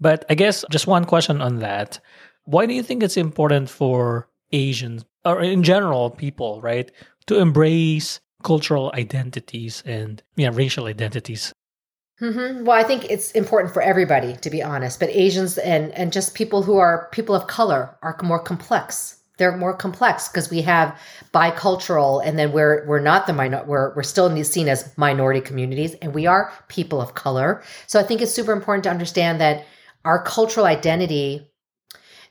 But 0.00 0.24
I 0.28 0.34
guess 0.34 0.64
just 0.70 0.86
one 0.86 1.04
question 1.04 1.40
on 1.40 1.60
that. 1.60 2.00
Why 2.44 2.66
do 2.66 2.74
you 2.74 2.82
think 2.82 3.02
it's 3.02 3.16
important 3.16 3.70
for 3.70 4.28
Asians 4.52 5.04
or 5.24 5.40
in 5.40 5.62
general 5.62 6.10
people, 6.10 6.60
right, 6.60 6.90
to 7.26 7.38
embrace 7.38 8.20
cultural 8.42 8.90
identities 8.94 9.82
and 9.86 10.22
yeah, 10.36 10.50
racial 10.52 10.86
identities 10.86 11.52
Mm-hmm. 12.20 12.64
Well, 12.64 12.78
I 12.78 12.84
think 12.84 13.10
it's 13.10 13.32
important 13.32 13.74
for 13.74 13.82
everybody, 13.82 14.36
to 14.36 14.50
be 14.50 14.62
honest. 14.62 15.00
But 15.00 15.10
Asians 15.10 15.58
and 15.58 15.92
and 15.92 16.12
just 16.12 16.34
people 16.34 16.62
who 16.62 16.76
are 16.76 17.08
people 17.12 17.34
of 17.34 17.46
color 17.48 17.96
are 18.02 18.16
more 18.22 18.38
complex. 18.38 19.18
They're 19.36 19.56
more 19.56 19.74
complex 19.74 20.28
because 20.28 20.50
we 20.50 20.62
have 20.62 20.98
bicultural, 21.32 22.22
and 22.24 22.38
then 22.38 22.52
we're 22.52 22.86
we're 22.86 23.00
not 23.00 23.26
the 23.26 23.32
minor. 23.32 23.64
We're 23.66 23.94
we're 23.94 24.02
still 24.02 24.44
seen 24.44 24.68
as 24.68 24.96
minority 24.96 25.40
communities, 25.40 25.94
and 25.94 26.14
we 26.14 26.26
are 26.26 26.52
people 26.68 27.00
of 27.00 27.14
color. 27.14 27.62
So 27.86 27.98
I 27.98 28.04
think 28.04 28.22
it's 28.22 28.32
super 28.32 28.52
important 28.52 28.84
to 28.84 28.90
understand 28.90 29.40
that 29.40 29.64
our 30.04 30.22
cultural 30.22 30.66
identity 30.66 31.50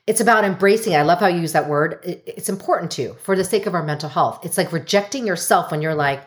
it's 0.06 0.20
about 0.20 0.44
embracing. 0.44 0.94
I 0.94 1.02
love 1.02 1.20
how 1.20 1.28
you 1.28 1.40
use 1.40 1.52
that 1.52 1.68
word. 1.68 2.00
It's 2.04 2.50
important 2.50 2.90
to 2.92 3.14
for 3.14 3.36
the 3.36 3.44
sake 3.44 3.66
of 3.66 3.74
our 3.74 3.82
mental 3.82 4.08
health. 4.08 4.44
It's 4.44 4.58
like 4.58 4.72
rejecting 4.72 5.26
yourself 5.26 5.70
when 5.70 5.80
you're 5.80 5.94
like, 5.94 6.26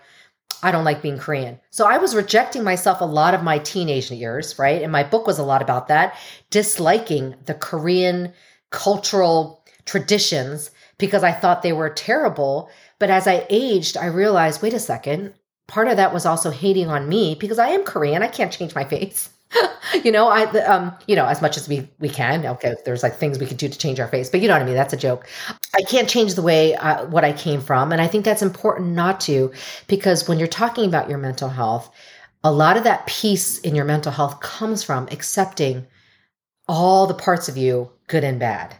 I 0.64 0.72
don't 0.72 0.84
like 0.84 1.04
being 1.04 1.20
Korean. 1.20 1.60
So 1.70 1.86
I 1.86 2.00
was 2.00 2.16
rejecting 2.16 2.64
myself 2.64 3.02
a 3.02 3.06
lot 3.06 3.36
of 3.36 3.44
my 3.44 3.60
teenage 3.60 4.10
years, 4.10 4.58
right? 4.58 4.82
And 4.82 4.92
my 4.92 5.04
book 5.04 5.28
was 5.28 5.38
a 5.38 5.44
lot 5.44 5.62
about 5.62 5.90
that, 5.90 6.18
disliking 6.50 7.36
the 7.46 7.54
Korean 7.54 8.34
cultural 8.72 9.64
traditions 9.88 10.70
because 11.00 11.24
I 11.24 11.32
thought 11.32 11.64
they 11.64 11.74
were 11.74 11.90
terrible. 11.90 12.70
But 13.00 13.10
as 13.10 13.28
I 13.28 13.48
aged, 13.50 13.98
I 13.98 14.08
realized, 14.08 14.62
wait 14.62 14.74
a 14.74 14.80
second, 14.80 15.34
part 15.68 15.88
of 15.88 15.98
that 15.98 16.14
was 16.14 16.26
also 16.26 16.52
hating 16.52 16.90
on 16.90 17.10
me 17.10 17.36
because 17.36 17.58
I 17.58 17.70
am 17.70 17.84
Korean. 17.84 18.22
I 18.22 18.28
can't 18.28 18.52
change 18.52 18.76
my 18.76 18.84
face. 18.84 19.30
you 20.04 20.12
know, 20.12 20.28
I 20.28 20.44
um, 20.44 20.94
you 21.08 21.16
know, 21.16 21.26
as 21.26 21.42
much 21.42 21.56
as 21.56 21.70
we 21.70 21.90
we 22.00 22.10
can. 22.10 22.46
Okay, 22.46 22.76
there's 22.84 23.02
like 23.02 23.16
things 23.16 23.40
we 23.40 23.46
could 23.46 23.58
do 23.58 23.70
to 23.70 23.78
change 23.78 24.00
our 24.00 24.08
face, 24.08 24.30
but 24.30 24.42
you 24.42 24.48
know 24.48 24.56
what 24.56 24.62
I 24.62 24.66
mean. 24.66 24.76
That's 24.76 24.94
a 24.94 24.98
joke. 24.98 25.26
I 25.74 25.84
can't 25.84 26.10
change 26.10 26.36
the 26.36 26.42
way 26.42 26.76
uh, 26.76 27.06
what 27.06 27.24
I 27.24 27.32
came 27.32 27.62
from, 27.62 27.94
and 27.94 28.02
I 28.02 28.08
think 28.08 28.26
that's 28.26 28.42
important 28.42 28.90
not 28.90 29.22
to, 29.22 29.54
because 29.88 30.28
when 30.28 30.38
you're 30.38 30.50
talking 30.50 30.86
about 30.86 31.10
your 31.10 31.18
mental 31.18 31.48
health, 31.48 31.90
a 32.44 32.52
lot 32.52 32.76
of 32.76 32.84
that 32.84 33.08
peace 33.08 33.60
in 33.60 33.74
your 33.74 33.86
mental 33.86 34.12
health 34.12 34.42
comes 34.42 34.84
from 34.84 35.08
accepting 35.12 35.88
all 36.68 37.08
the 37.08 37.14
parts 37.14 37.48
of 37.48 37.56
you, 37.56 37.90
good 38.08 38.26
and 38.26 38.42
bad 38.42 38.76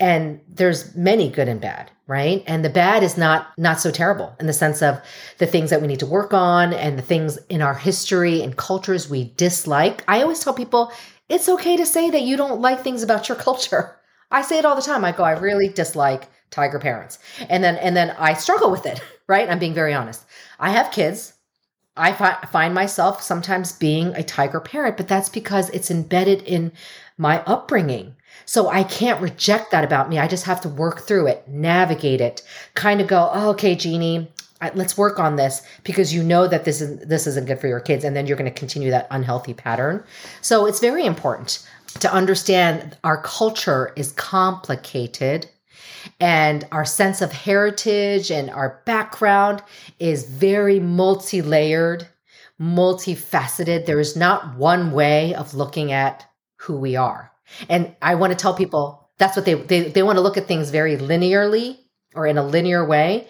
and 0.00 0.40
there's 0.48 0.94
many 0.94 1.28
good 1.28 1.48
and 1.48 1.60
bad 1.60 1.90
right? 2.08 2.42
And 2.46 2.62
the 2.62 2.68
bad 2.68 3.02
is 3.02 3.16
not 3.16 3.56
not 3.56 3.80
so 3.80 3.90
terrible 3.90 4.36
in 4.38 4.46
the 4.46 4.52
sense 4.52 4.82
of 4.82 5.00
the 5.38 5.46
things 5.46 5.70
that 5.70 5.80
we 5.80 5.86
need 5.86 6.00
to 6.00 6.06
work 6.06 6.34
on 6.34 6.74
and 6.74 6.98
the 6.98 7.02
things 7.02 7.38
in 7.48 7.62
our 7.62 7.74
history 7.74 8.42
and 8.42 8.56
cultures 8.56 9.08
we 9.08 9.32
dislike. 9.36 10.04
I 10.08 10.20
always 10.20 10.40
tell 10.40 10.52
people 10.52 10.92
it's 11.30 11.48
okay 11.48 11.76
to 11.76 11.86
say 11.86 12.10
that 12.10 12.22
you 12.22 12.36
don't 12.36 12.60
like 12.60 12.82
things 12.82 13.02
about 13.02 13.28
your 13.28 13.38
culture. 13.48 13.96
I 14.30 14.42
say 14.42 14.58
it 14.58 14.64
all 14.64 14.76
the 14.76 14.82
time. 14.82 15.04
I 15.04 15.12
go 15.12 15.22
i 15.24 15.32
really 15.32 15.68
dislike 15.68 16.28
tiger 16.50 16.78
parents. 16.78 17.18
And 17.48 17.64
then 17.64 17.76
and 17.76 17.96
then 17.96 18.10
i 18.18 18.34
struggle 18.34 18.70
with 18.70 18.84
it 18.84 19.00
right? 19.28 19.48
I'm 19.48 19.58
being 19.58 19.74
very 19.74 19.94
honest. 19.94 20.24
I 20.58 20.70
have 20.70 20.92
kids. 20.92 21.32
I 21.96 22.12
fi- 22.12 22.46
find 22.50 22.74
myself 22.74 23.22
sometimes 23.22 23.72
being 23.72 24.14
a 24.14 24.22
tiger 24.22 24.60
parent, 24.60 24.96
but 24.96 25.08
that's 25.08 25.28
because 25.28 25.70
it's 25.70 25.90
embedded 25.90 26.42
in 26.42 26.72
my 27.16 27.42
upbringing. 27.44 28.16
So 28.44 28.68
I 28.68 28.82
can't 28.84 29.20
reject 29.20 29.70
that 29.70 29.84
about 29.84 30.08
me. 30.08 30.18
I 30.18 30.28
just 30.28 30.44
have 30.44 30.60
to 30.62 30.68
work 30.68 31.00
through 31.00 31.28
it, 31.28 31.46
navigate 31.48 32.20
it, 32.20 32.42
kind 32.74 33.00
of 33.00 33.06
go, 33.06 33.30
oh, 33.32 33.50
okay, 33.50 33.74
Jeannie, 33.74 34.32
let's 34.74 34.96
work 34.96 35.18
on 35.18 35.36
this 35.36 35.62
because 35.84 36.14
you 36.14 36.22
know 36.22 36.46
that 36.46 36.64
this 36.64 36.80
is 36.80 37.00
this 37.00 37.26
isn't 37.26 37.46
good 37.46 37.60
for 37.60 37.66
your 37.66 37.80
kids 37.80 38.04
and 38.04 38.14
then 38.14 38.26
you're 38.26 38.36
going 38.36 38.52
to 38.52 38.58
continue 38.58 38.90
that 38.90 39.08
unhealthy 39.10 39.54
pattern. 39.54 40.04
So 40.40 40.66
it's 40.66 40.80
very 40.80 41.04
important 41.04 41.66
to 42.00 42.12
understand 42.12 42.96
our 43.04 43.20
culture 43.22 43.92
is 43.96 44.12
complicated 44.12 45.48
and 46.20 46.66
our 46.72 46.84
sense 46.84 47.20
of 47.20 47.32
heritage 47.32 48.30
and 48.30 48.50
our 48.50 48.82
background 48.86 49.62
is 49.98 50.28
very 50.28 50.80
multi-layered, 50.80 52.06
multifaceted. 52.60 53.86
There 53.86 54.00
is 54.00 54.16
not 54.16 54.56
one 54.56 54.92
way 54.92 55.34
of 55.34 55.54
looking 55.54 55.92
at 55.92 56.28
who 56.56 56.76
we 56.76 56.96
are. 56.96 57.31
And 57.68 57.94
I 58.02 58.14
want 58.14 58.32
to 58.32 58.38
tell 58.38 58.54
people 58.54 59.02
that's 59.18 59.36
what 59.36 59.44
they 59.44 59.54
they 59.54 59.82
they 59.88 60.02
want 60.02 60.16
to 60.16 60.22
look 60.22 60.36
at 60.36 60.48
things 60.48 60.70
very 60.70 60.96
linearly 60.96 61.78
or 62.14 62.26
in 62.26 62.38
a 62.38 62.42
linear 62.42 62.84
way. 62.84 63.28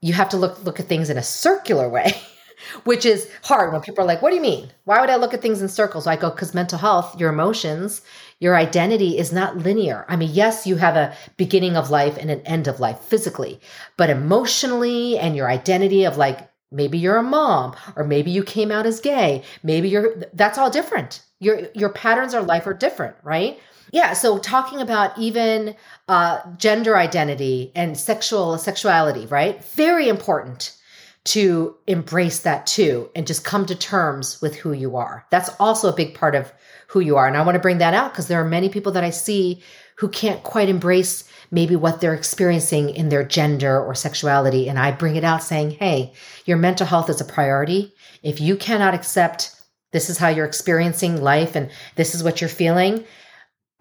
You 0.00 0.14
have 0.14 0.30
to 0.30 0.36
look 0.36 0.62
look 0.64 0.80
at 0.80 0.86
things 0.86 1.10
in 1.10 1.18
a 1.18 1.22
circular 1.22 1.88
way, 1.88 2.12
which 2.84 3.04
is 3.04 3.28
hard 3.42 3.72
when 3.72 3.82
people 3.82 4.04
are 4.04 4.06
like, 4.06 4.22
"What 4.22 4.30
do 4.30 4.36
you 4.36 4.42
mean? 4.42 4.70
Why 4.84 5.00
would 5.00 5.10
I 5.10 5.16
look 5.16 5.34
at 5.34 5.42
things 5.42 5.62
in 5.62 5.68
circles?" 5.68 6.06
I 6.06 6.16
go, 6.16 6.30
"Cuz 6.30 6.54
mental 6.54 6.78
health, 6.78 7.18
your 7.18 7.30
emotions, 7.30 8.02
your 8.38 8.56
identity 8.56 9.18
is 9.18 9.32
not 9.32 9.58
linear. 9.58 10.06
I 10.08 10.16
mean, 10.16 10.30
yes, 10.32 10.66
you 10.66 10.76
have 10.76 10.96
a 10.96 11.14
beginning 11.36 11.76
of 11.76 11.90
life 11.90 12.16
and 12.16 12.30
an 12.30 12.40
end 12.42 12.68
of 12.68 12.80
life 12.80 13.00
physically, 13.00 13.60
but 13.96 14.10
emotionally 14.10 15.18
and 15.18 15.36
your 15.36 15.50
identity 15.50 16.04
of 16.04 16.16
like 16.16 16.48
maybe 16.70 16.98
you're 16.98 17.16
a 17.16 17.22
mom 17.22 17.74
or 17.96 18.04
maybe 18.04 18.30
you 18.30 18.44
came 18.44 18.70
out 18.70 18.86
as 18.86 19.00
gay, 19.00 19.42
maybe 19.62 19.88
you're 19.88 20.14
that's 20.34 20.56
all 20.58 20.70
different 20.70 21.22
your 21.40 21.62
your 21.74 21.88
patterns 21.88 22.34
of 22.34 22.46
life 22.46 22.66
are 22.66 22.74
different 22.74 23.16
right? 23.22 23.58
Yeah 23.92 24.12
so 24.12 24.38
talking 24.38 24.80
about 24.80 25.18
even 25.18 25.74
uh, 26.08 26.40
gender 26.56 26.96
identity 26.96 27.72
and 27.74 27.98
sexual 27.98 28.56
sexuality 28.58 29.26
right? 29.26 29.64
Very 29.64 30.08
important 30.08 30.76
to 31.24 31.76
embrace 31.86 32.40
that 32.40 32.66
too 32.66 33.10
and 33.14 33.26
just 33.26 33.44
come 33.44 33.66
to 33.66 33.74
terms 33.74 34.40
with 34.40 34.56
who 34.56 34.72
you 34.72 34.96
are. 34.96 35.26
That's 35.30 35.50
also 35.60 35.88
a 35.88 35.96
big 35.96 36.14
part 36.14 36.34
of 36.34 36.52
who 36.86 37.00
you 37.00 37.16
are. 37.16 37.26
And 37.26 37.36
i 37.36 37.42
want 37.42 37.56
to 37.56 37.60
bring 37.60 37.78
that 37.78 37.94
out 37.94 38.12
because 38.12 38.28
there 38.28 38.40
are 38.40 38.48
many 38.48 38.68
people 38.68 38.92
that 38.92 39.04
i 39.04 39.10
see 39.10 39.62
who 39.96 40.08
can't 40.08 40.42
quite 40.42 40.68
embrace 40.68 41.24
maybe 41.50 41.76
what 41.76 42.00
they're 42.00 42.14
experiencing 42.14 42.90
in 42.90 43.10
their 43.10 43.24
gender 43.24 43.78
or 43.84 43.94
sexuality. 43.94 44.68
And 44.68 44.78
i 44.78 44.90
bring 44.90 45.16
it 45.16 45.24
out 45.24 45.42
saying 45.42 45.72
hey 45.72 46.12
your 46.46 46.56
mental 46.56 46.86
health 46.86 47.10
is 47.10 47.20
a 47.20 47.24
priority. 47.24 47.94
If 48.22 48.40
you 48.40 48.56
cannot 48.56 48.94
accept 48.94 49.54
this 49.92 50.10
is 50.10 50.18
how 50.18 50.28
you're 50.28 50.46
experiencing 50.46 51.20
life 51.20 51.56
and 51.56 51.70
this 51.96 52.14
is 52.14 52.22
what 52.22 52.40
you're 52.40 52.48
feeling. 52.48 53.04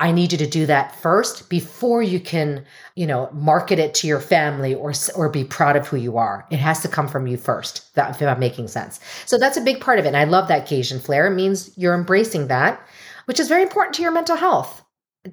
I 0.01 0.13
need 0.13 0.31
you 0.31 0.37
to 0.37 0.47
do 0.47 0.65
that 0.65 0.95
first 1.01 1.49
before 1.49 2.01
you 2.01 2.21
can 2.21 2.65
you 2.95 3.05
know 3.05 3.29
market 3.33 3.79
it 3.79 3.93
to 3.95 4.07
your 4.07 4.21
family 4.21 4.73
or 4.73 4.93
or 5.15 5.29
be 5.29 5.43
proud 5.43 5.75
of 5.75 5.87
who 5.87 5.97
you 5.97 6.17
are. 6.17 6.47
It 6.49 6.59
has 6.59 6.81
to 6.81 6.87
come 6.87 7.07
from 7.07 7.27
you 7.27 7.37
first 7.37 7.93
that 7.95 8.09
if 8.09 8.21
i'm 8.21 8.39
making 8.39 8.69
sense. 8.69 8.99
So 9.25 9.37
that's 9.37 9.57
a 9.57 9.61
big 9.61 9.81
part 9.81 9.99
of 9.99 10.05
it. 10.05 10.09
And 10.09 10.17
i 10.17 10.23
love 10.23 10.47
that 10.47 10.67
cajun 10.67 10.99
flair. 10.99 11.27
It 11.27 11.35
means 11.35 11.77
you're 11.77 11.95
embracing 11.95 12.47
that 12.47 12.81
which 13.25 13.39
is 13.39 13.47
very 13.47 13.61
important 13.61 13.93
to 13.93 14.01
your 14.01 14.11
mental 14.11 14.35
health 14.35 14.83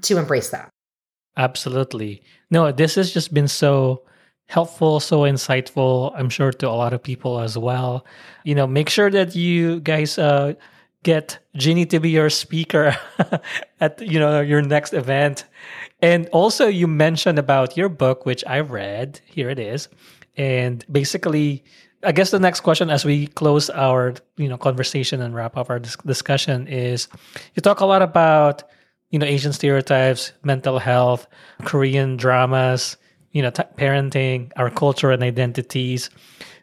to 0.03 0.19
embrace 0.19 0.51
that. 0.51 0.69
Absolutely. 1.39 2.23
No 2.51 2.71
this 2.73 2.97
has 2.97 3.13
just 3.13 3.33
been 3.33 3.49
so 3.49 4.03
helpful, 4.47 5.01
so 5.01 5.21
insightful. 5.21 6.13
I'm 6.17 6.29
sure 6.29 6.53
to 6.53 6.69
a 6.69 6.71
lot 6.71 6.93
of 6.93 7.03
people 7.03 7.41
as 7.41 7.59
well. 7.59 8.05
You 8.45 8.55
know, 8.55 8.67
make 8.67 8.89
sure 8.89 9.11
that 9.11 9.35
you 9.35 9.81
guys 9.81 10.19
uh, 10.19 10.55
get 11.03 11.39
Jeannie 11.57 11.87
to 11.87 12.01
be 12.01 12.11
your 12.11 12.31
speaker 12.31 12.97
at 13.81 14.01
you 14.01 14.19
know 14.19 14.41
your 14.41 14.63
next 14.63 14.93
event. 14.93 15.45
And 16.01 16.29
also, 16.33 16.67
you 16.67 16.87
mentioned 16.87 17.39
about 17.39 17.77
your 17.77 17.89
book, 17.89 18.27
which 18.27 18.45
I 18.47 18.61
read. 18.61 19.21
Here 19.25 19.51
it 19.51 19.59
is, 19.59 19.89
and 20.37 20.85
basically. 20.91 21.65
I 22.03 22.13
guess 22.13 22.31
the 22.31 22.39
next 22.39 22.61
question, 22.61 22.91
as 22.91 23.05
we 23.05 23.27
close 23.27 23.71
our 23.71 24.15
you 24.37 24.49
know 24.49 24.59
conversation 24.59 25.23
and 25.23 25.35
wrap 25.35 25.57
up 25.57 25.71
our 25.71 25.81
dis- 25.81 25.97
discussion, 26.07 26.69
is 26.69 27.09
you 27.55 27.63
talk 27.63 27.81
a 27.81 27.87
lot 27.87 28.03
about 28.03 28.63
you 29.11 29.19
know 29.19 29.27
Asian 29.27 29.53
stereotypes, 29.53 30.33
mental 30.45 30.79
health, 30.79 31.27
Korean 31.65 32.17
dramas, 32.17 32.97
you 33.37 33.43
know, 33.43 33.51
t- 33.51 33.63
parenting, 33.77 34.51
our 34.57 34.71
culture 34.71 35.11
and 35.11 35.23
identities. 35.23 36.09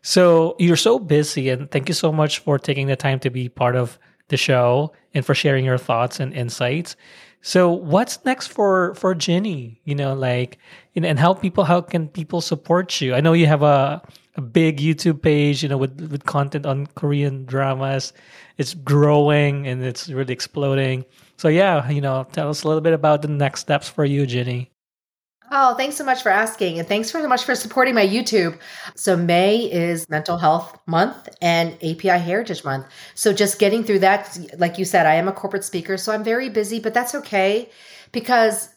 So 0.02 0.56
you're 0.58 0.76
so 0.76 0.98
busy, 1.00 1.50
and 1.50 1.70
thank 1.70 1.88
you 1.88 1.94
so 1.94 2.12
much 2.12 2.40
for 2.40 2.58
taking 2.58 2.88
the 2.88 2.96
time 2.96 3.20
to 3.20 3.30
be 3.30 3.48
part 3.48 3.76
of 3.76 4.00
the 4.30 4.38
show 4.38 4.92
and 5.14 5.26
for 5.26 5.36
sharing 5.36 5.66
your 5.66 5.78
thoughts 5.78 6.20
and 6.20 6.34
insights. 6.34 6.96
So 7.42 7.72
what's 7.72 8.24
next 8.26 8.48
for 8.48 8.96
for 8.96 9.14
Jeannie? 9.14 9.82
You 9.86 9.96
know, 9.96 10.14
like 10.16 10.58
know, 10.96 11.08
and 11.10 11.20
how 11.20 11.34
people 11.36 11.66
how 11.66 11.82
can 11.82 12.08
people 12.08 12.42
support 12.42 13.02
you? 13.02 13.14
I 13.14 13.22
know 13.22 13.34
you 13.34 13.48
have 13.48 13.62
a 13.64 14.02
a 14.36 14.42
big 14.42 14.78
YouTube 14.80 15.22
page, 15.22 15.62
you 15.62 15.70
know, 15.70 15.78
with 15.78 16.00
with 16.10 16.26
content 16.26 16.66
on 16.66 16.88
Korean 16.96 17.46
dramas. 17.46 18.14
It's 18.58 18.74
growing 18.74 19.68
and 19.68 19.84
it's 19.84 20.10
really 20.10 20.34
exploding. 20.34 21.06
So 21.38 21.50
yeah, 21.50 21.90
you 21.90 22.02
know, 22.02 22.26
tell 22.32 22.50
us 22.50 22.64
a 22.64 22.68
little 22.68 22.82
bit 22.82 22.94
about 22.94 23.22
the 23.22 23.28
next 23.28 23.62
steps 23.62 23.90
for 23.90 24.06
you, 24.06 24.26
Jeannie. 24.26 24.73
Oh, 25.56 25.76
thanks 25.76 25.96
so 25.98 26.04
much 26.04 26.24
for 26.24 26.30
asking. 26.30 26.80
And 26.80 26.88
thanks 26.88 27.12
so 27.12 27.28
much 27.28 27.44
for 27.44 27.54
supporting 27.54 27.94
my 27.94 28.08
YouTube. 28.08 28.58
So, 28.96 29.16
May 29.16 29.58
is 29.58 30.10
Mental 30.10 30.40
Health 30.40 30.80
Month 30.88 31.30
and 31.44 31.74
API 31.76 32.18
Heritage 32.18 32.64
Month. 32.64 32.88
So, 33.14 33.32
just 33.32 33.60
getting 33.60 33.84
through 33.84 34.00
that, 34.00 34.36
like 34.58 34.80
you 34.80 34.84
said, 34.84 35.06
I 35.06 35.14
am 35.14 35.28
a 35.28 35.32
corporate 35.32 35.64
speaker, 35.64 35.96
so 35.96 36.12
I'm 36.12 36.24
very 36.24 36.50
busy, 36.50 36.80
but 36.80 36.96
that's 36.96 37.14
okay 37.14 37.70
because 38.12 38.70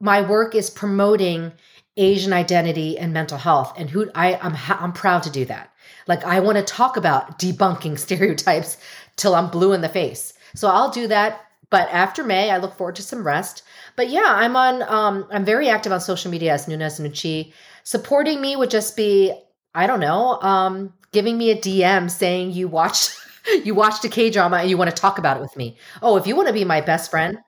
my 0.00 0.22
work 0.22 0.54
is 0.54 0.70
promoting 0.70 1.52
Asian 1.98 2.32
identity 2.32 2.96
and 2.96 3.12
mental 3.12 3.36
health. 3.36 3.74
And 3.76 3.90
who 3.90 4.10
I, 4.14 4.36
I'm, 4.36 4.56
I'm 4.80 4.94
proud 4.94 5.24
to 5.24 5.30
do 5.30 5.44
that. 5.44 5.74
Like, 6.08 6.24
I 6.24 6.40
want 6.40 6.56
to 6.56 6.64
talk 6.64 6.96
about 6.96 7.38
debunking 7.38 7.98
stereotypes 8.06 8.78
till 9.16 9.34
I'm 9.34 9.50
blue 9.50 9.74
in 9.74 9.82
the 9.82 9.90
face. 9.90 10.32
So, 10.54 10.68
I'll 10.68 10.90
do 10.90 11.06
that. 11.08 11.42
But 11.74 11.88
after 11.90 12.22
May, 12.22 12.52
I 12.52 12.58
look 12.58 12.76
forward 12.76 12.94
to 12.94 13.02
some 13.02 13.26
rest. 13.26 13.64
But 13.96 14.08
yeah, 14.08 14.22
I'm 14.28 14.54
on. 14.54 14.84
Um, 14.84 15.26
I'm 15.32 15.44
very 15.44 15.68
active 15.68 15.90
on 15.90 16.00
social 16.00 16.30
media 16.30 16.52
as 16.52 16.68
Noona's 16.68 17.00
Noonchi. 17.00 17.52
Supporting 17.82 18.40
me 18.40 18.54
would 18.54 18.70
just 18.70 18.96
be, 18.96 19.32
I 19.74 19.88
don't 19.88 19.98
know, 19.98 20.40
um, 20.40 20.94
giving 21.10 21.36
me 21.36 21.50
a 21.50 21.56
DM 21.56 22.08
saying 22.08 22.52
you 22.52 22.68
watched 22.68 23.18
you 23.64 23.74
watched 23.74 24.04
a 24.04 24.08
K 24.08 24.30
drama 24.30 24.58
and 24.58 24.70
you 24.70 24.78
want 24.78 24.88
to 24.88 24.94
talk 24.94 25.18
about 25.18 25.36
it 25.36 25.40
with 25.40 25.56
me. 25.56 25.76
Oh, 26.00 26.16
if 26.16 26.28
you 26.28 26.36
want 26.36 26.46
to 26.46 26.54
be 26.54 26.64
my 26.64 26.80
best 26.80 27.10
friend, 27.10 27.38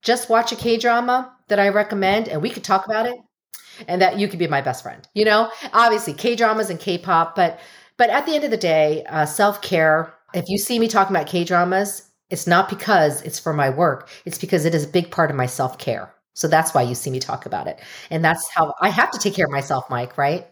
just 0.00 0.30
watch 0.30 0.50
a 0.50 0.56
K 0.56 0.78
drama 0.78 1.30
that 1.48 1.60
I 1.60 1.68
recommend, 1.68 2.28
and 2.28 2.40
we 2.40 2.48
could 2.48 2.64
talk 2.64 2.86
about 2.86 3.04
it, 3.04 3.18
and 3.86 4.00
that 4.00 4.18
you 4.18 4.28
could 4.28 4.38
be 4.38 4.46
my 4.46 4.62
best 4.62 4.82
friend. 4.82 5.06
You 5.12 5.26
know, 5.26 5.52
obviously 5.74 6.14
K 6.14 6.36
dramas 6.36 6.70
and 6.70 6.80
K 6.80 6.96
pop, 6.96 7.36
but 7.36 7.60
but 7.98 8.08
at 8.08 8.24
the 8.24 8.34
end 8.34 8.44
of 8.44 8.50
the 8.50 8.56
day, 8.56 9.04
uh, 9.10 9.26
self 9.26 9.60
care. 9.60 10.14
If 10.32 10.48
you 10.48 10.56
see 10.56 10.78
me 10.78 10.88
talking 10.88 11.14
about 11.14 11.28
K 11.28 11.44
dramas, 11.44 12.03
it's 12.30 12.46
not 12.46 12.68
because 12.68 13.22
it's 13.22 13.38
for 13.38 13.52
my 13.52 13.70
work, 13.70 14.08
it's 14.24 14.38
because 14.38 14.64
it 14.64 14.74
is 14.74 14.84
a 14.84 14.88
big 14.88 15.10
part 15.10 15.30
of 15.30 15.36
my 15.36 15.46
self 15.46 15.78
care. 15.78 16.12
So 16.34 16.48
that's 16.48 16.74
why 16.74 16.82
you 16.82 16.94
see 16.94 17.10
me 17.10 17.20
talk 17.20 17.46
about 17.46 17.68
it. 17.68 17.80
And 18.10 18.24
that's 18.24 18.48
how 18.50 18.74
I 18.80 18.88
have 18.90 19.10
to 19.12 19.18
take 19.18 19.34
care 19.34 19.46
of 19.46 19.52
myself, 19.52 19.88
Mike, 19.88 20.18
right? 20.18 20.46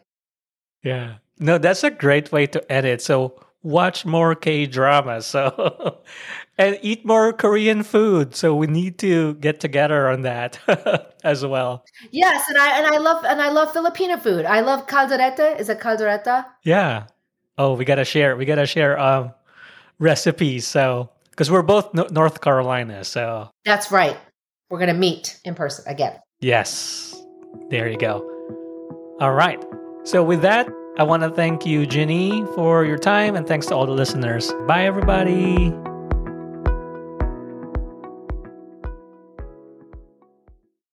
Yeah. 0.83 1.15
No, 1.41 1.59
that's 1.59 1.83
a 1.83 1.91
great 1.91 2.31
way 2.31 2.47
to 2.47 2.73
edit. 2.73 3.03
So 3.03 3.41
watch 3.63 4.05
more 4.05 4.35
K 4.35 4.67
dramas. 4.67 5.27
So 5.27 5.99
and 6.59 6.79
eat 6.83 7.05
more 7.05 7.33
Korean 7.33 7.83
food. 7.83 8.35
So 8.35 8.55
we 8.55 8.67
need 8.67 8.99
to 8.99 9.35
get 9.35 9.61
together 9.61 10.09
on 10.09 10.23
that 10.23 10.59
as 11.25 11.45
well. 11.45 11.85
Yes, 12.11 12.49
and 12.49 12.59
I 12.59 12.79
and 12.79 12.95
I 12.95 12.99
love 12.99 13.25
and 13.25 13.43
I 13.43 13.51
love 13.51 13.73
Filipino 13.73 14.17
food. 14.17 14.45
I 14.45 14.61
love 14.61 14.87
caldereta. 14.87 15.59
Is 15.59 15.69
it 15.69 15.81
caldereta? 15.81 16.47
Yeah. 16.63 17.07
Oh, 17.59 17.75
we 17.75 17.85
gotta 17.85 18.05
share. 18.05 18.37
We 18.37 18.45
gotta 18.45 18.67
share 18.67 18.99
um 18.99 19.33
recipes. 19.99 20.67
So 20.67 21.11
because 21.33 21.51
we're 21.51 21.63
both 21.63 21.93
no- 21.93 22.07
North 22.11 22.41
Carolina, 22.41 23.03
so 23.05 23.51
That's 23.65 23.91
right. 23.91 24.17
We're 24.71 24.79
gonna 24.79 24.95
meet 24.95 25.39
in 25.45 25.55
person 25.55 25.85
again. 25.89 26.15
yes, 26.41 27.15
there 27.69 27.89
you 27.89 27.99
go. 27.99 28.23
All 29.21 29.33
right. 29.35 29.63
So 30.05 30.23
with 30.25 30.43
that, 30.43 30.67
I 30.99 31.03
want 31.05 31.23
to 31.23 31.31
thank 31.31 31.65
you, 31.67 31.87
Jeannie, 31.87 32.45
for 32.55 32.85
your 32.85 32.99
time, 32.99 33.37
and 33.37 33.47
thanks 33.47 33.67
to 33.67 33.75
all 33.75 33.87
the 33.87 33.93
listeners. 33.93 34.53
Bye, 34.67 34.85
everybody. 34.87 35.73